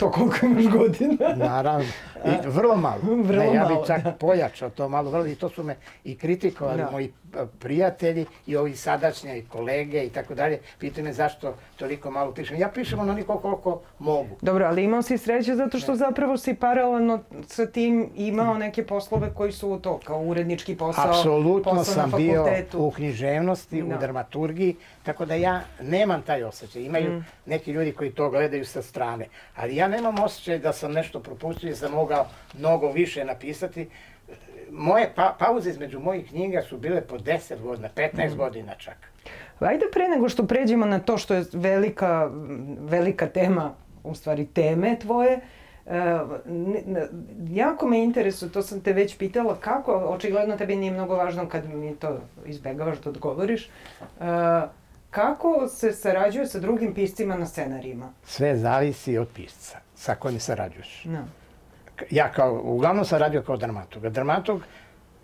[0.00, 1.34] to koliko imaš godina.
[1.36, 1.86] Naravno.
[2.24, 3.00] I vrlo malo.
[3.28, 4.12] vrlo ne, ja bih čak da.
[4.12, 5.10] pojačao to malo.
[5.10, 6.90] Vrlo, I to su me i kritikovali da.
[6.90, 7.12] moji
[7.58, 10.58] prijatelji i ovi sadašnji i kolege i tako dalje.
[10.78, 12.58] Pitaju me zašto toliko malo pišem.
[12.58, 14.36] Ja pišem onoliko koliko mogu.
[14.40, 15.98] Dobro, ali imao si sreće zato što ne.
[15.98, 21.72] zapravo si paralelno sa tim imao neke poslove koji su to, kao urednički posao, Apsolutno
[21.72, 23.96] posao sam bio u književnosti, da.
[23.96, 26.82] u dramaturgiji, tako da ja nemam taj osjećaj.
[26.82, 27.24] Imaju mm.
[27.46, 31.70] neki ljudi koji to gledaju sa strane, ali ja nemam osjećaj da sam nešto propustio
[31.70, 32.26] i sam mogao
[32.58, 33.88] mnogo više napisati.
[34.70, 38.36] Moje pa, pauze između mojih knjiga su bile po 10 godina, 15 mm.
[38.36, 38.96] godina čak.
[39.60, 42.30] Ajde pre nego što pređemo na to što je velika,
[42.80, 43.74] velika tema,
[44.04, 45.40] u stvari teme tvoje,
[45.86, 45.94] Uh,
[47.48, 51.68] jako me interesuje, to sam te već pitala, kako, očigledno tebi nije mnogo važno kad
[51.68, 54.26] mi to izbegavaš da odgovoriš, uh,
[55.10, 58.12] kako se sarađuje sa drugim piscima na scenarijima?
[58.24, 61.04] Sve zavisi od pisca sa kojim sarađuješ.
[61.04, 61.24] No.
[62.10, 64.08] Ja kao, uglavnom radio kao dramatog.
[64.08, 64.62] Dramatog,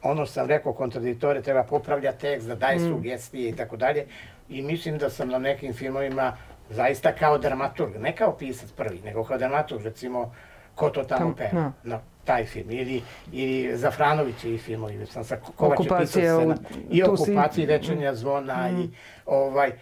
[0.02, 2.88] ono što sam rekao, kontraditore, treba popravljati tekst, da daje mm.
[2.88, 4.06] sugestije i tako dalje.
[4.48, 6.36] I mislim da sam na nekim filmovima
[6.70, 10.34] zaista kao dramaturg, ne kao pisac prvi, nego kao dramaturg, recimo,
[10.76, 11.62] ko to tamo peva.
[11.62, 11.72] No.
[11.84, 15.36] no taj film, ili, ili Zafranovićevi filmovi, sam sa
[15.98, 16.56] pisao scena,
[16.90, 17.72] i okupacije, si...
[17.72, 18.80] večernja zvona, mm.
[18.80, 18.90] i
[19.26, 19.72] ovaj,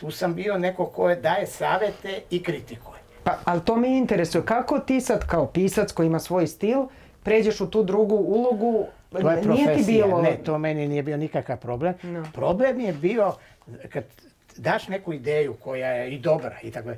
[0.00, 2.98] tu sam bio neko ko je daje savete i kritikuje.
[3.24, 6.86] Pa, ali to me interesuje, kako ti sad kao pisac koji ima svoj stil,
[7.22, 10.22] pređeš u tu drugu ulogu, to je profesija, nije ti bilo...
[10.22, 11.94] ne, to meni nije bio nikakav problem.
[12.02, 12.24] No.
[12.34, 13.32] Problem je bio
[13.92, 14.04] kad
[14.56, 16.90] daš neku ideju koja je i dobra i tako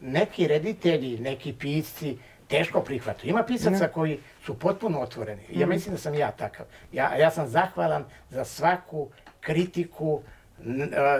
[0.00, 3.30] neki reditelji, neki pisci teško prihvataju.
[3.30, 3.92] Ima pisaca no.
[3.92, 5.42] koji su potpuno otvoreni.
[5.50, 5.70] Ja mm.
[5.70, 6.66] mislim da sam ja takav.
[6.92, 9.08] Ja, ja sam zahvalan za svaku
[9.40, 10.20] kritiku,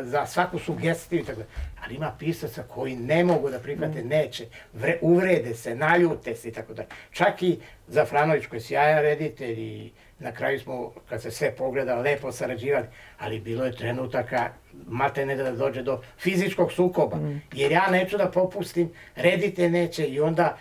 [0.02, 1.40] za svaku sugestiju i tako
[1.84, 4.08] Ali ima pisaca koji ne mogu da prihvate, mm.
[4.08, 6.88] neće, vre, uvrede se, naljute se i tako dalje.
[7.10, 9.90] Čak i Zafranović koji je sjajan reditelj i
[10.22, 12.86] na kraju smo, kad se sve pogleda, lepo sarađivali,
[13.18, 14.50] ali bilo je trenutaka,
[14.86, 17.42] mate ne da dođe do fizičkog sukoba, mm.
[17.52, 20.56] jer ja neću da popustim, redite neće i onda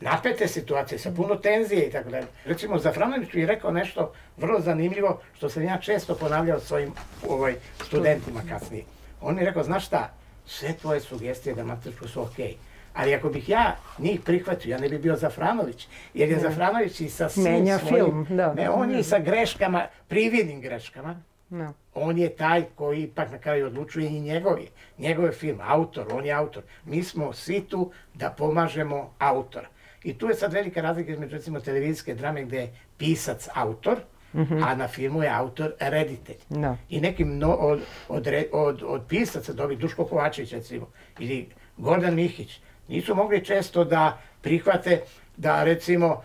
[0.00, 2.26] napete situacije sa puno tenzije i tako dalje.
[2.44, 6.92] Recimo, Zafranović je rekao nešto vrlo zanimljivo, što sam ja često ponavljao svojim
[7.28, 7.54] ovaj,
[7.86, 8.84] studentima kasnije.
[9.20, 10.14] On je rekao, znaš šta,
[10.46, 12.46] sve tvoje sugestije dramatičko su okej.
[12.46, 12.56] Okay.
[12.98, 15.88] Ali ako bih ja njih prihvatio, ja ne bih bio Zafranović.
[16.14, 16.42] Jer je ne.
[16.42, 18.04] Zafranović i sa Menja svojim...
[18.04, 18.54] film, da.
[18.54, 21.72] Ne, on je i sa greškama, prividnim greškama, No.
[21.94, 24.68] On je taj koji ipak na kraju odlučuje i njegov je.
[24.98, 26.62] Njegov je film, autor, on je autor.
[26.84, 29.68] Mi smo svi tu da pomažemo autora.
[30.04, 33.98] I tu je sad velika razlika između recimo televizijske drame gde je pisac autor,
[34.32, 34.64] Mm -hmm.
[34.64, 36.36] a na filmu je autor reditelj.
[36.48, 36.76] No.
[36.88, 40.86] I nekim no, od, od, od, od pisaca dobi Duško Kovačević recimo
[41.18, 45.00] ili Gordan Mihić nisu mogli često da prihvate
[45.36, 46.22] da recimo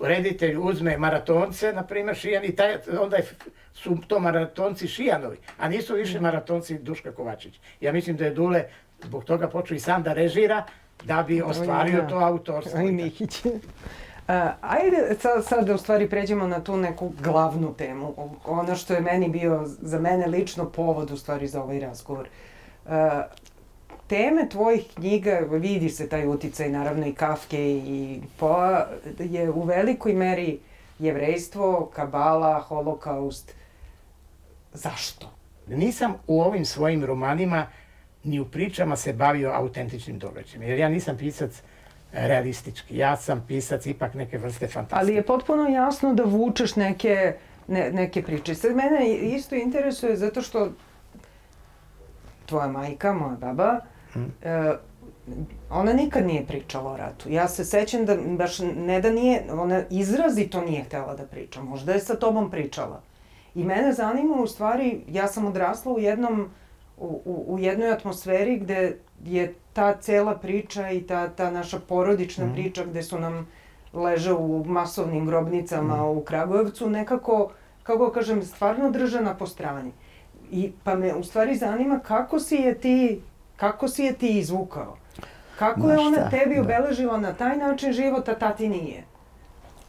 [0.00, 3.16] reditelj uzme maratonce, na primjer Šijan, i taj, onda
[3.74, 7.60] su to maratonci Šijanovi, a nisu više maratonci Duška Kovačić.
[7.80, 8.64] Ja mislim da je Dule
[9.04, 10.64] zbog toga počeo i sam da režira,
[11.04, 12.08] da bi ostvario da.
[12.08, 12.78] to autorstvo.
[12.78, 13.44] Aj Mihić.
[13.44, 13.52] Uh,
[14.60, 18.14] ajde sad, sad da u stvari pređemo na tu neku glavnu temu.
[18.44, 22.28] Ono što je meni bio, za mene lično, povod u stvari za ovaj razgovor.
[22.84, 22.92] Uh,
[24.06, 28.86] teme tvojih knjiga, vidi se taj uticaj naravno i Kafke i Poa,
[29.18, 30.58] je u velikoj meri
[30.98, 33.54] jevrejstvo, kabala, holokaust.
[34.72, 35.32] Zašto?
[35.66, 37.66] Nisam u ovim svojim romanima
[38.24, 41.62] ni u pričama se bavio autentičnim događajima, jer ja nisam pisac
[42.12, 42.96] realistički.
[42.96, 45.00] Ja sam pisac ipak neke vrste fantastike.
[45.00, 47.36] Ali je potpuno jasno da vučeš neke,
[47.68, 48.54] ne, neke priče.
[48.54, 50.72] Sad mene isto interesuje zato što
[52.46, 53.80] tvoja majka, moja baba,
[54.42, 54.72] E,
[55.70, 57.30] ona nikad nije pričala o ratu.
[57.30, 61.62] Ja se sećam da baš ne da nije, ona izrazito nije htela da priča.
[61.62, 63.02] Možda je sa tobom pričala.
[63.54, 66.48] I mene zanima u stvari, ja sam odrasla u jednom,
[66.96, 72.46] u, u, u jednoj atmosferi gde je ta cela priča i ta, ta naša porodična
[72.46, 72.52] mm.
[72.52, 73.48] priča gde su nam
[73.92, 76.18] leže u masovnim grobnicama mm.
[76.18, 77.50] u Kragujevcu nekako,
[77.82, 79.92] kako kažem, stvarno držana po strani.
[80.50, 83.22] I pa me u stvari zanima kako si je ti,
[83.56, 84.96] kako si je ti izvukao?
[85.58, 86.30] Kako Ma je ona šta?
[86.30, 86.60] tebi da.
[86.60, 89.04] obeležila na taj način život, a tati nije?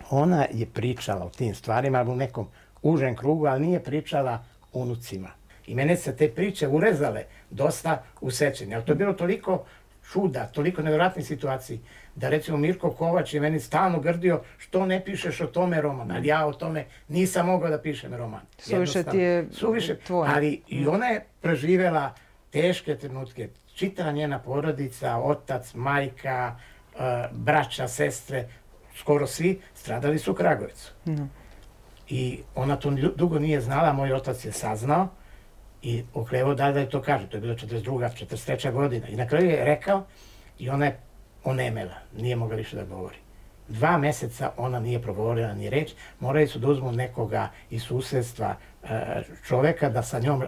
[0.10, 2.48] Ona je pričala o tim stvarima u nekom
[2.82, 5.30] užem krugu, ali nije pričala unucima.
[5.68, 8.76] I mene se te priče urezale dosta u sećenje.
[8.76, 9.64] Ali to je bilo toliko
[10.12, 11.80] čuda, toliko nevjerojatnih situaciji,
[12.16, 16.28] da recimo Mirko Kovač je meni stalno grdio što ne pišeš o tome roman, ali
[16.28, 18.42] ja o tome nisam mogao da pišem roman.
[18.58, 20.32] Suviše ti je Suviše, tvoje.
[20.36, 22.14] Ali i ona je preživela
[22.62, 23.50] teške trenutke.
[23.76, 26.56] Čitava njena porodica, otac, majka,
[26.96, 28.48] uh, braća, sestre,
[28.96, 30.92] skoro svi stradali su u Kragujevcu.
[31.06, 31.28] No.
[32.10, 35.08] I ona to dugo nije znala, moj otac je saznao
[35.82, 37.30] i okrevo da da je to kaže.
[37.30, 38.26] To je bilo 42.
[38.26, 38.72] 43.
[38.72, 39.08] godina.
[39.08, 40.06] I na kraju je rekao
[40.60, 41.00] i ona je
[41.44, 43.18] onemela, nije mogla više da govori.
[43.68, 49.22] Dva meseca ona nije progovorila ni reč, morali su da uzmu nekoga iz susedstva e,
[49.48, 50.44] čoveka da sa njom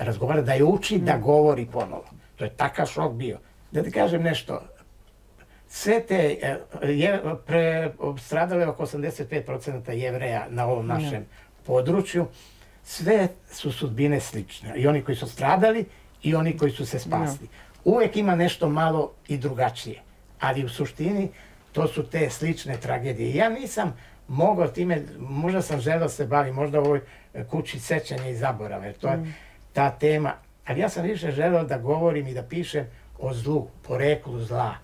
[0.00, 2.04] razgovara, da je uči da govori ponovo.
[2.36, 3.38] To je takav šok bio.
[3.70, 4.62] Da ti kažem nešto,
[5.68, 11.24] sve te, e, je, pre, stradale oko 85% jevreja na ovom našem
[11.66, 12.26] području,
[12.84, 14.72] sve su sudbine slične.
[14.76, 15.84] I oni koji su stradali
[16.22, 17.48] i oni koji su se spasli.
[17.84, 20.02] Uvek ima nešto malo i drugačije.
[20.40, 21.28] Ali u suštini
[21.72, 23.34] to su te slične tragedije.
[23.34, 23.96] Ja nisam
[24.28, 27.00] mogao time, možda sam želeo da se bavim, možda u ovoj
[27.50, 29.34] kući sećanja i zaborava, jer to je mm.
[29.72, 30.34] Ta tema.
[30.66, 32.86] Ali ja sam više želeo da govorim i da pišem
[33.18, 34.74] o zlu, poreklu zla,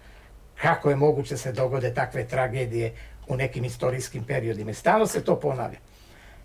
[0.61, 2.93] kako je moguće da se dogode takve tragedije
[3.29, 4.73] u nekim istorijskim periodima.
[4.73, 5.79] Stalno se to ponavlja.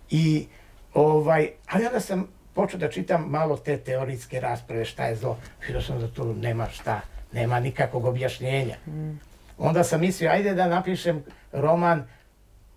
[0.10, 0.48] I
[0.94, 5.38] ovaj, ali onda sam počeo da čitam malo te teorijske rasprave šta je zlo.
[5.62, 7.02] Vidio sam da tu nema šta,
[7.32, 8.76] nema nikakvog objašnjenja.
[8.88, 9.20] Mm.
[9.58, 12.08] Onda sam mislio, ajde da napišem roman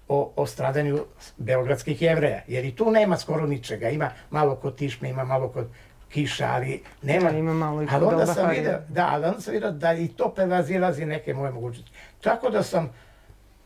[0.09, 1.05] o, o stradanju
[1.37, 3.89] beogradskih jevreja, jer i tu nema skoro ničega.
[3.89, 5.69] Ima malo kod Tišme, ima malo kod
[6.09, 7.31] kiša, ali nema...
[7.31, 10.09] Da, ima malo i ali onda sam vidio, da, ali onda sam vidio da i
[10.09, 11.93] to prevazilazi neke moje mogućnosti.
[12.21, 12.93] Tako da sam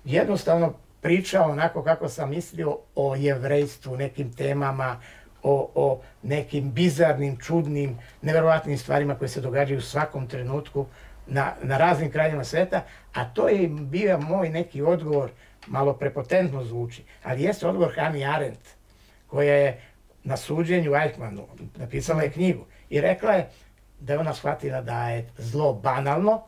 [0.04, 5.00] jednostavno pričao onako kako sam mislio o jevrejstvu, nekim temama,
[5.42, 10.86] o, o nekim bizarnim, čudnim, neverovatnim stvarima koje se događaju u svakom trenutku
[11.26, 12.82] na, na raznim krajima sveta,
[13.14, 15.30] a to je bio moj neki odgovor,
[15.70, 18.68] malo prepotentno zvuči, ali jeste odgovor Hani Arendt,
[19.26, 19.80] koja je
[20.24, 23.48] na suđenju Eichmannu napisala je knjigu i rekla je
[24.00, 26.42] da je ona shvatila da je zlo banalno,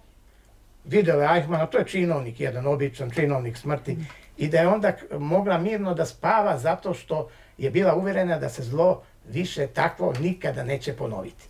[0.85, 3.97] videla je Eichmanna, to je činovnik, jedan običan činovnik smrti,
[4.37, 8.63] i da je onda mogla mirno da spava zato što je bila uverena da se
[8.63, 11.45] zlo više takvo nikada neće ponoviti.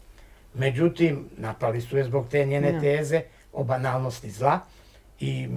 [0.54, 4.61] Međutim, napali su je zbog te njene teze o banalnosti zla
[5.22, 5.48] i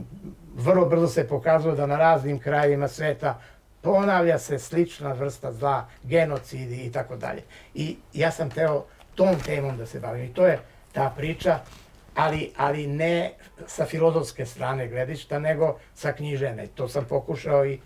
[0.55, 3.39] vrlo brzo se pokazalo da na raznim krajevima sveta
[3.81, 7.41] ponavlja se slična vrsta zla, genocidi i tako dalje.
[7.73, 10.59] I ja sam teo tom temom da se bavim i to je
[10.91, 11.59] ta priča,
[12.15, 13.33] ali, ali ne
[13.67, 16.67] sa filozofske strane gledišta, nego sa knjižene.
[16.67, 17.79] To sam pokušao i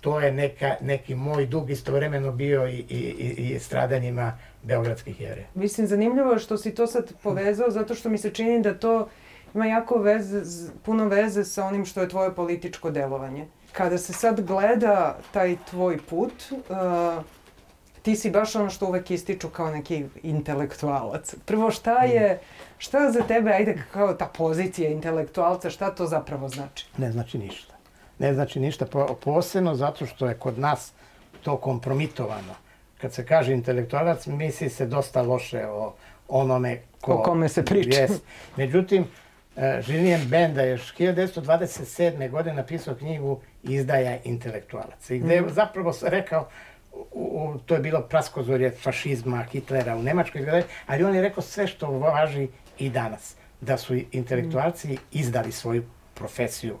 [0.00, 5.46] to je neka, neki moj dug istovremeno bio i, i, i stradanjima beogradskih jevreja.
[5.54, 9.08] Mislim, zanimljivo je što si to sad povezao, zato što mi se čini da to
[9.56, 10.42] ima jako veze,
[10.82, 13.46] puno veze sa onim što je tvoje političko delovanje.
[13.72, 17.24] Kada se sad gleda taj tvoj put, uh,
[18.02, 21.34] ti si baš ono što uvek ističu kao neki intelektualac.
[21.44, 22.40] Prvo, šta je,
[22.78, 26.86] šta za tebe, ajde, kao ta pozicija intelektualca, šta to zapravo znači?
[26.98, 27.74] Ne znači ništa.
[28.18, 28.86] Ne znači ništa,
[29.24, 30.92] posebno zato što je kod nas
[31.42, 32.54] to kompromitovano.
[33.00, 35.94] Kad se kaže intelektualac, misli se dosta loše o
[36.28, 37.12] onome ko...
[37.12, 38.00] O kome se priča.
[38.00, 38.22] Jest.
[38.56, 39.04] Međutim,
[39.56, 42.30] e, Julien Benda je 1927.
[42.30, 45.14] godine napisao knjigu Izdaja intelektualaca.
[45.14, 45.50] I gde je mm.
[45.50, 46.48] zapravo se rekao
[47.12, 51.90] u, to je bilo praskozorje fašizma, Hitlera u Nemačkoj, ali on je rekao sve što
[51.90, 53.36] važi i danas.
[53.60, 56.78] Da su intelektualci izdali svoju profesiju,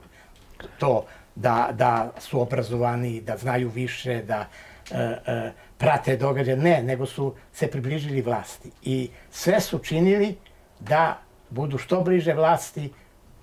[0.78, 4.46] to da, da su obrazovani, da znaju više, da
[4.90, 6.56] e, e, prate događaje.
[6.56, 8.70] Ne, nego su se približili vlasti.
[8.82, 10.36] I sve su činili
[10.80, 12.92] da budu što bliže vlasti,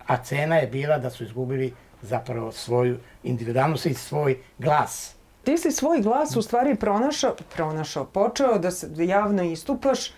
[0.07, 5.15] a cena je bila da su izgubili zapravo svoju individualnost i svoj glas.
[5.43, 10.13] Ti si svoj glas u stvari pronašao, pronašao, počeo da se javno istupaš uh,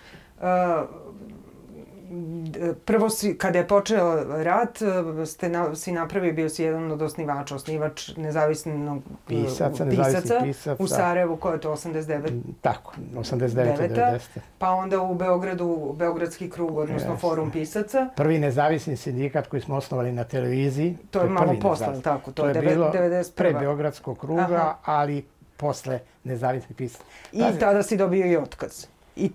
[2.85, 4.79] prvo si, kada je počeo rat,
[5.25, 10.87] ste na, si napravio, bio si jedan od osnivača, osnivač nezavisnog pisaca, pisaca, pisaca u
[10.87, 12.41] Sarajevu, koje je to 89?
[12.61, 13.89] Tako, 89.
[13.89, 14.19] 90.
[14.57, 17.21] Pa onda u Beogradu, Beogradski krug, odnosno Jeste.
[17.21, 18.09] forum pisaca.
[18.15, 20.97] Prvi nezavisni sindikat koji smo osnovali na televiziji.
[21.11, 22.31] To je malo posle, tako?
[22.31, 23.31] To, to je bilo 91.
[23.35, 24.75] pre Beogradskog kruga, Aha.
[24.85, 25.25] ali
[25.57, 27.03] posle nezavisnih pisaca.
[27.31, 28.85] I tada si dobio i otkaz.
[29.15, 29.31] I...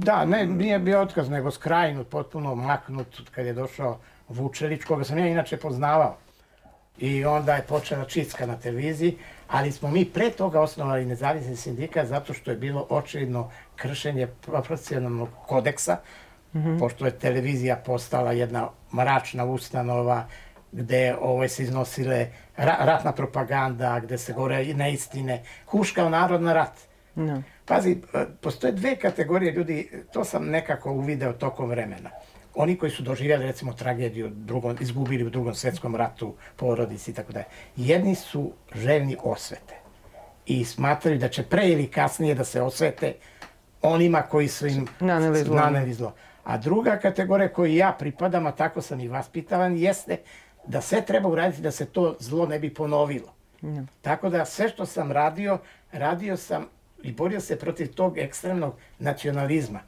[0.00, 5.18] Da, ne, nije bio otkaz, nego skrajnut, potpuno maknut kad je došao Vučelić, koga sam
[5.18, 6.16] ja inače poznavao.
[6.98, 9.16] I onda je počela čitska na televiziji,
[9.48, 15.28] ali smo mi pre toga osnovali nezavisni sindikat zato što je bilo očigledno kršenje profesionalnog
[15.46, 15.98] kodeksa,
[16.54, 16.78] mm -hmm.
[16.78, 20.26] pošto je televizija postala jedna mračna ustanova
[20.72, 26.87] gde ove se iznosile ra ratna propaganda, gde se gore neistine, huškao narod na rat.
[27.18, 27.42] No.
[27.64, 32.10] Pazi, e, postoje dve kategorije ljudi, to sam nekako uvideo tokom vremena.
[32.54, 37.32] Oni koji su doživjeli recimo tragediju, drugom, izgubili u drugom svetskom ratu, porodici i tako
[37.32, 37.44] dalje.
[37.76, 39.74] Jedni su željni osvete
[40.46, 43.14] i smatraju da će pre ili kasnije da se osvete
[43.82, 45.56] onima koji su im naneli zlo.
[45.56, 46.14] Naneli zlo.
[46.44, 50.16] A druga kategorija koju ja pripadam, a tako sam i vaspitavan, jeste
[50.66, 53.34] da sve treba uraditi da se to zlo ne bi ponovilo.
[53.62, 53.84] Ja.
[54.02, 55.58] Tako da sve što sam radio,
[55.92, 56.66] radio sam
[57.02, 59.80] i borio se protiv tog ekstremnog nacionalizma,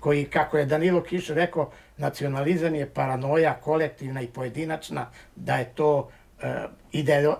[0.00, 5.98] koji, kako je Danilo Kiš rekao, nacionalizam je paranoja kolektivna i pojedinačna, da je to
[5.98, 6.44] uh,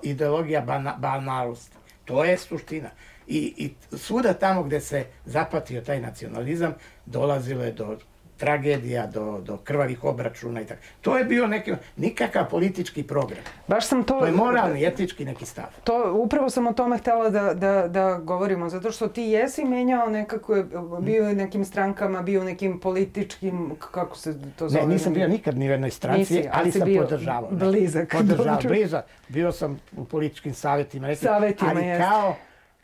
[0.02, 1.76] ideologija bana, banalosti.
[2.04, 2.90] To je suština.
[3.26, 6.74] I, I svuda tamo gde se zapatio taj nacionalizam,
[7.06, 7.98] dolazilo je do
[8.42, 10.80] tragedija, do, do krvavih obračuna i tako.
[11.00, 13.40] To je bio neki, nikakav politički program.
[13.68, 14.18] Baš sam to...
[14.18, 15.64] To je moralni, etički neki stav.
[15.84, 20.10] To, upravo sam o tome htela da, da, da govorimo, zato što ti jesi menjao
[20.10, 20.64] nekako,
[21.00, 24.86] bio u nekim strankama, bio u nekim političkim, kako se to zove?
[24.86, 27.50] Ne, nisam bio nikad ni u jednoj stranci, Nisi, ali sam bio podržavao.
[27.50, 28.12] Blizak.
[28.12, 29.04] Podržavao, blizak.
[29.28, 32.02] Bio sam u političkim savjetima, neki, savjetima ali jest.
[32.02, 32.36] kao,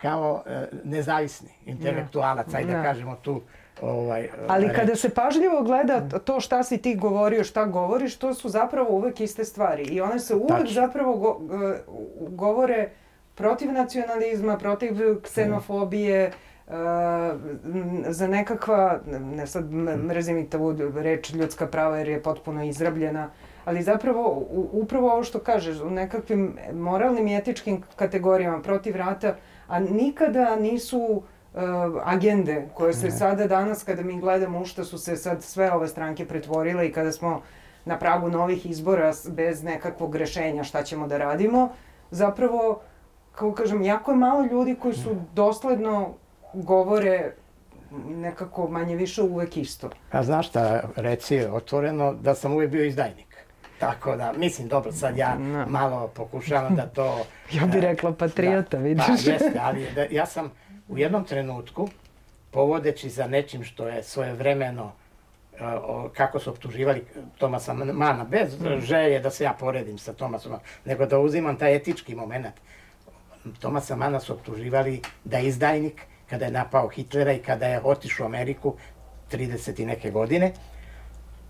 [0.03, 0.53] kao uh,
[0.85, 3.41] nezavisni intelektualac, ajde da kažemo tu,
[3.83, 4.81] ovaj, Ali reći.
[4.81, 9.21] kada se pažljivo gleda to šta si ti govorio, šta govoriš, to su zapravo uvek
[9.21, 9.83] iste stvari.
[9.83, 10.71] I one se uvek Tačno.
[10.71, 11.41] zapravo go,
[12.29, 12.89] govore
[13.35, 16.75] protiv nacionalizma, protiv ksenofobije, uh,
[18.09, 19.73] za nekakva, ne sad
[20.07, 23.31] mrzim i tu reč ljudska prava jer je potpuno izrabljena,
[23.65, 29.35] ali zapravo upravo ovo što kažeš, u nekakvim moralnim i etičkim kategorijama protiv rata,
[29.69, 31.23] a nikada nisu uh,
[31.55, 33.13] uh, agende koje se ne.
[33.13, 36.93] sada danas kada mi gledamo u što su se sad sve ove stranke pretvorile i
[36.93, 37.43] kada smo
[37.85, 41.69] na pragu novih izbora bez nekakvog rešenja šta ćemo da radimo,
[42.11, 42.81] zapravo,
[43.33, 46.15] kako kažem, jako je malo ljudi koji su dosledno
[46.55, 47.33] govore
[48.09, 49.91] nekako manje više uvek isto.
[50.11, 53.28] A znaš šta, reci otvoreno da sam uvek bio izdajnik.
[53.79, 55.67] Tako da, mislim, dobro, sad ja no.
[55.69, 57.25] malo pokušavam da to...
[57.61, 59.07] ja bih rekla patriota, da, vidiš.
[59.07, 60.51] Pa, jeste, ali da, ja sam
[60.89, 61.89] u jednom trenutku,
[62.51, 64.93] povodeći za nečim što je svoje vremeno
[66.13, 67.05] kako su optuživali
[67.39, 68.81] Tomasa Mana, bez mm.
[68.81, 70.53] želje da se ja poredim sa Tomasom,
[70.85, 72.47] nego da uzimam taj etički moment.
[73.61, 78.25] Tomasa Mana su optuživali da je izdajnik kada je napao Hitlera i kada je otišao
[78.25, 78.75] u Ameriku
[79.33, 80.53] 30 i neke godine.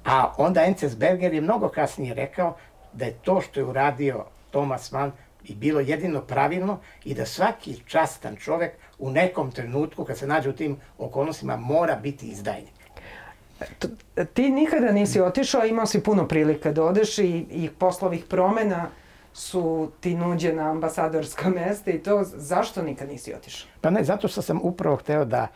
[0.08, 2.56] A onda Encesberger je mnogo kasnije rekao
[2.92, 5.12] da je to što je uradio Thomas Mann
[5.44, 10.48] i bilo jedino pravilno i da svaki častan čovek u nekom trenutku kad se nađe
[10.48, 12.72] u tim okolnostima mora biti izdajnik.
[14.34, 18.86] Ti nikada nisi otišao, imao si puno prilika da odeš i, i poslovih promena
[19.32, 23.70] su ti nuđena ambasadorska mesta i to, zašto nikad nisi otišao?
[23.80, 25.46] Pa ne, zato što sam upravo hteo da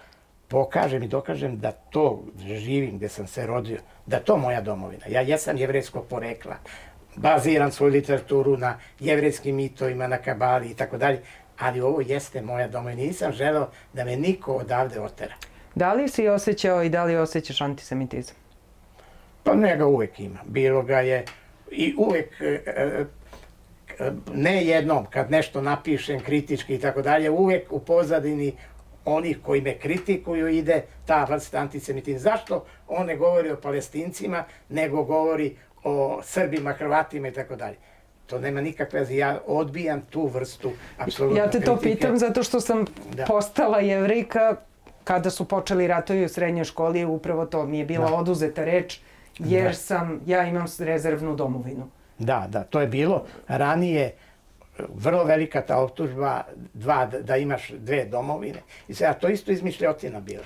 [0.53, 5.07] pokažem i dokažem da to živim gde sam se rodio, da to moja domovina.
[5.09, 6.57] Ja jesam jevrejskog porekla,
[7.17, 11.21] baziram svoju literaturu na jevrejskim mitovima, na kabali i tako dalje,
[11.59, 13.03] ali ovo jeste moja domovina.
[13.03, 15.35] Nisam želeo da me niko odavde otera.
[15.75, 18.37] Da li si osjećao i da li osjećaš antisemitizam?
[19.43, 20.39] Pa ne ga uvek ima.
[20.45, 21.25] Bilo ga je
[21.71, 23.05] i uvek e, e,
[24.35, 28.53] ne jednom kad nešto napišem kritički i tako dalje, uvek u pozadini
[29.05, 32.21] onih koji me kritikuju ide ta vrsta antisemitizma.
[32.21, 37.77] Zašto on ne govori o palestincima, nego govori o Srbima, Hrvatima i tako dalje.
[38.27, 39.17] To nema nikakve veze.
[39.17, 42.01] Ja odbijam tu vrstu apsolutno Ja te to kritike.
[42.01, 42.85] pitam zato što sam
[43.15, 43.25] da.
[43.25, 44.57] postala jevrika
[45.05, 48.17] kada su počeli ratovi u srednjoj školi, upravo to mi je bila da.
[48.17, 49.01] oduzeta reč,
[49.39, 49.73] jer da.
[49.73, 51.89] sam, ja imam rezervnu domovinu.
[52.19, 54.15] Da, da, to je bilo ranije
[54.89, 56.43] vrlo velika ta optužba,
[56.75, 58.59] dva, da imaš dve domovine.
[58.89, 60.43] I sve, a to isto izmišljotina bila.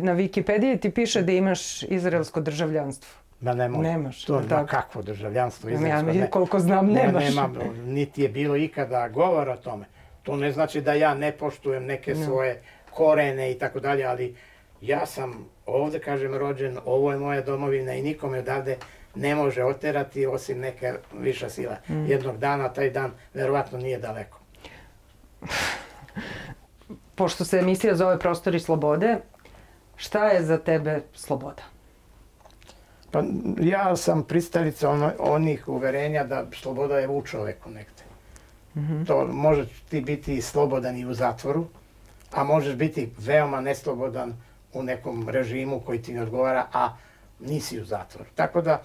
[0.00, 3.14] Na Wikipediji ti piše da imaš izraelsko državljanstvo.
[3.40, 3.82] Ma nemoj.
[3.82, 4.66] Nemaš, To tako?
[4.66, 5.70] kakvo državljanstvo.
[5.70, 6.30] Ja, izraelsko, ne.
[6.30, 7.24] koliko znam, Ne, nemaš.
[7.24, 7.54] nemam,
[7.84, 9.84] niti je bilo ikada govora o tome.
[10.22, 12.60] To ne znači da ja ne poštujem neke svoje
[12.90, 14.34] korene i tako dalje, ali
[14.80, 15.34] ja sam
[15.66, 18.76] ovde, kažem, rođen, ovo je moja domovina i nikome odavde
[19.14, 21.76] ne može oterati osim neka viša sila.
[21.88, 22.06] Mm.
[22.06, 24.40] Jednog dana, taj dan verovatno nije daleko.
[27.14, 29.16] Pošto se emisija zove Prostori slobode,
[29.96, 31.62] šta je za tebe sloboda?
[33.10, 33.22] Pa
[33.60, 38.04] ja sam pristalica ono, onih uverenja da sloboda je u čoveku negde.
[39.06, 41.66] To može ti biti slobodan i u zatvoru,
[42.32, 44.34] a možeš biti veoma neslobodan
[44.72, 46.96] u nekom režimu koji ti ne odgovara, a
[47.40, 48.30] nisi u zatvoru.
[48.34, 48.82] Tako da,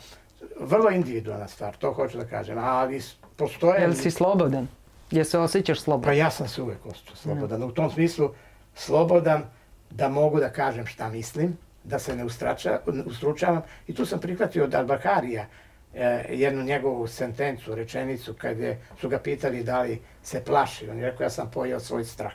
[0.60, 3.02] vrlo individualna stvar, to hoću da kažem, ali
[3.36, 3.82] postoje...
[3.82, 4.68] Jel si slobodan?
[5.12, 6.18] Jel se osjećaš Pa slobodan?
[6.18, 7.64] ja sam se uvek osjećao slobodan.
[7.64, 8.30] U tom smislu
[8.76, 9.44] slobodan
[9.90, 13.62] da mogu da kažem šta mislim, da se ne ustrača, ustručavam.
[13.88, 15.46] I tu sam prihvatio od Albakarija
[15.94, 20.90] e, jednu njegovu sentencu, rečenicu, kad je, su ga pitali da li se plaši.
[20.90, 22.34] On je rekao, ja sam pojao svoj strah.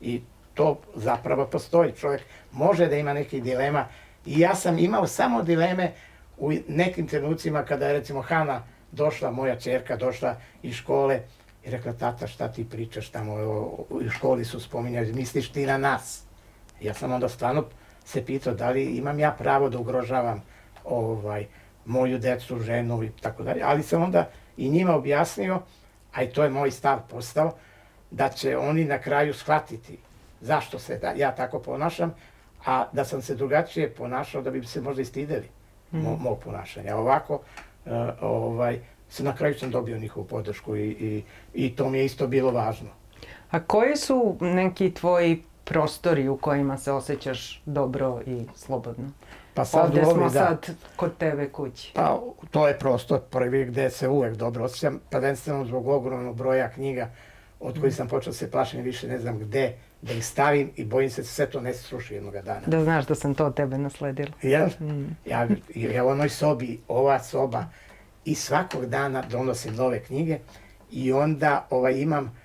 [0.00, 0.22] I
[0.54, 1.92] to zapravo postoji.
[1.92, 2.22] Čovjek
[2.52, 3.86] može da ima nekih dilema.
[4.26, 5.92] I ja sam imao samo dileme
[6.38, 8.62] u nekim trenucima kada je recimo Hana
[8.92, 11.20] došla, moja čerka došla iz škole
[11.64, 13.34] i rekla, tata šta ti pričaš tamo,
[13.90, 16.22] u školi su spominjali, misliš ti na nas?
[16.80, 17.64] Ja sam onda stvarno
[18.04, 20.42] se pitao da li imam ja pravo da ugrožavam
[20.84, 21.46] ovaj,
[21.84, 23.62] moju decu, ženu i tako dalje.
[23.62, 25.60] Ali sam onda i njima objasnio,
[26.12, 27.52] a i to je moj stav postao,
[28.10, 29.98] da će oni na kraju shvatiti
[30.40, 32.14] zašto se da, ja tako ponašam,
[32.66, 35.48] a da sam se drugačije ponašao da bi se možda i stideli
[35.90, 36.96] mo, mog ponašanja.
[36.96, 37.40] Ovako,
[37.86, 37.90] e,
[38.20, 41.22] ovaj, se na kraju sam dobio njihovu podršku i, i,
[41.54, 42.88] i to mi je isto bilo važno.
[43.50, 49.10] A koji su neki tvoji prostori u kojima se osjećaš dobro i slobodno?
[49.54, 51.92] Pa sad Ovde smo da- sad kod tebe kući.
[51.94, 57.10] Pa to je prostor prvi gde se uvek dobro osjećam, prvenstveno zbog ogromnog broja knjiga
[57.60, 61.10] od kojih sam počeo se plašim više ne znam gde da ih stavim i bojim
[61.10, 62.60] se da sve to ne sruši jednog dana.
[62.66, 64.32] Da znaš da sam to od tebe nasledila.
[64.42, 64.68] Jel?
[65.26, 67.64] Ja, ja u onoj sobi, ova soba
[68.24, 70.38] i svakog dana donosim nove knjige
[70.90, 72.36] i onda ovaj, imam,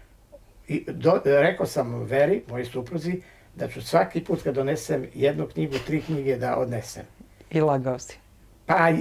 [0.68, 3.22] i do, rekao sam Veri, mojoj supruzi,
[3.56, 7.04] da ću svaki put kad donesem jednu knjigu, tri knjige da odnesem.
[7.52, 8.18] I lagao si.
[8.66, 8.92] Pa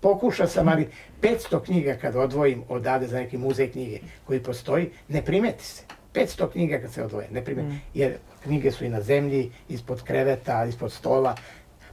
[0.00, 0.88] pokušao sam, ali
[1.22, 5.82] 500 knjiga kad odvojim odavde za neki muzej knjige koji postoji, ne primeti se.
[6.14, 7.76] 500 knjiga kad se odvoje, ne primeti.
[7.94, 11.36] Jer knjige su i na zemlji, ispod kreveta, ispod stola.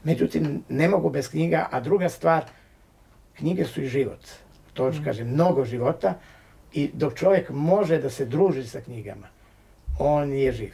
[0.03, 2.43] Međutim, ne mogu bez knjiga, a druga stvar,
[3.37, 4.27] knjige su i život.
[4.73, 6.13] To ću kažem, mnogo života
[6.73, 9.27] i dok čovjek može da se druži sa knjigama,
[9.99, 10.73] on je živ.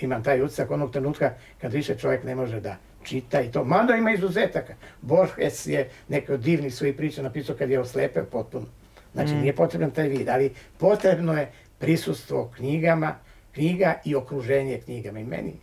[0.00, 3.64] Imam taj utisak onog trenutka kad više čovjek ne može da čita i to.
[3.64, 4.74] Mada ima izuzetaka.
[5.00, 8.66] Borges je neke od divnih svojih priča napisao kad je oslepeo potpuno.
[9.14, 13.14] Znači nije potreban taj vid, ali potrebno je prisustvo knjigama,
[13.52, 15.20] knjiga i okruženje knjigama.
[15.20, 15.54] I meni,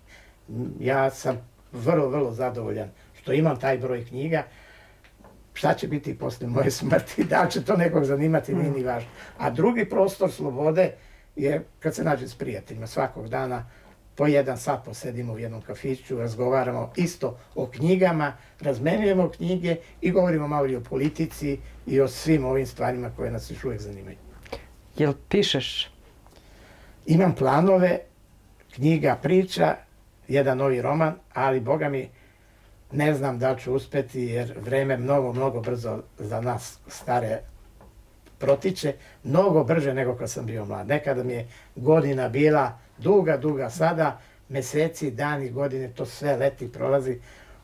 [0.80, 1.38] ja sam
[1.72, 2.90] vrlo, vrlo zadovoljan
[3.22, 4.44] što imam taj broj knjiga.
[5.54, 9.10] Šta će biti posle moje smrti, da li će to nekog zanimati, nije ni važno.
[9.38, 10.96] A drugi prostor slobode
[11.36, 13.70] je kad se nađem s prijateljima svakog dana,
[14.16, 20.48] po jedan sat posedimo u jednom kafiću, razgovaramo isto o knjigama, razmenjujemo knjige i govorimo
[20.48, 24.18] malo i o politici i o svim ovim stvarima koje nas još uvijek zanimaju.
[24.98, 25.93] Jel pišeš?
[27.06, 28.00] Imam planove,
[28.76, 29.76] knjiga, priča,
[30.28, 32.10] jedan novi roman, ali boga mi
[32.92, 37.40] ne znam da ću uspeti jer vreme mnogo, mnogo brzo za nas stare
[38.40, 38.94] protiče,
[39.24, 40.88] mnogo brže nego kad sam bio mlad.
[40.88, 47.20] Nekada mi je godina bila duga, duga, sada meseci, dani, godine, to sve leti, prolazi,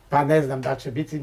[0.10, 1.22] pa ne znam da će biti,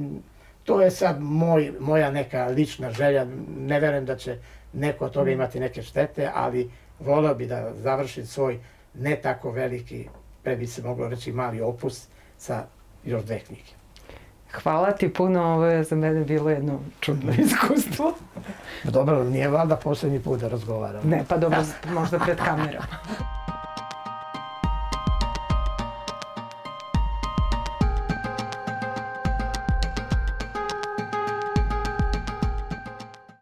[0.64, 3.26] to je sad moj, moja neka lična želja,
[3.58, 4.38] ne verujem da će
[4.72, 6.70] neko od toga imati neke štete, ali
[7.00, 8.58] voleo bi da završim svoj
[8.94, 10.08] ne tako veliki,
[10.42, 12.06] pre bi se moglo reći mali opus
[12.38, 12.64] sa
[13.04, 13.76] još dve knjige.
[14.52, 18.14] Hvala ti puno, ovo je za mene bilo jedno čudno iskustvo.
[18.84, 21.08] Dobro, nije valjda posljednji put da razgovaram.
[21.08, 21.58] Ne, pa dobro,
[21.92, 22.86] možda pred kamerama.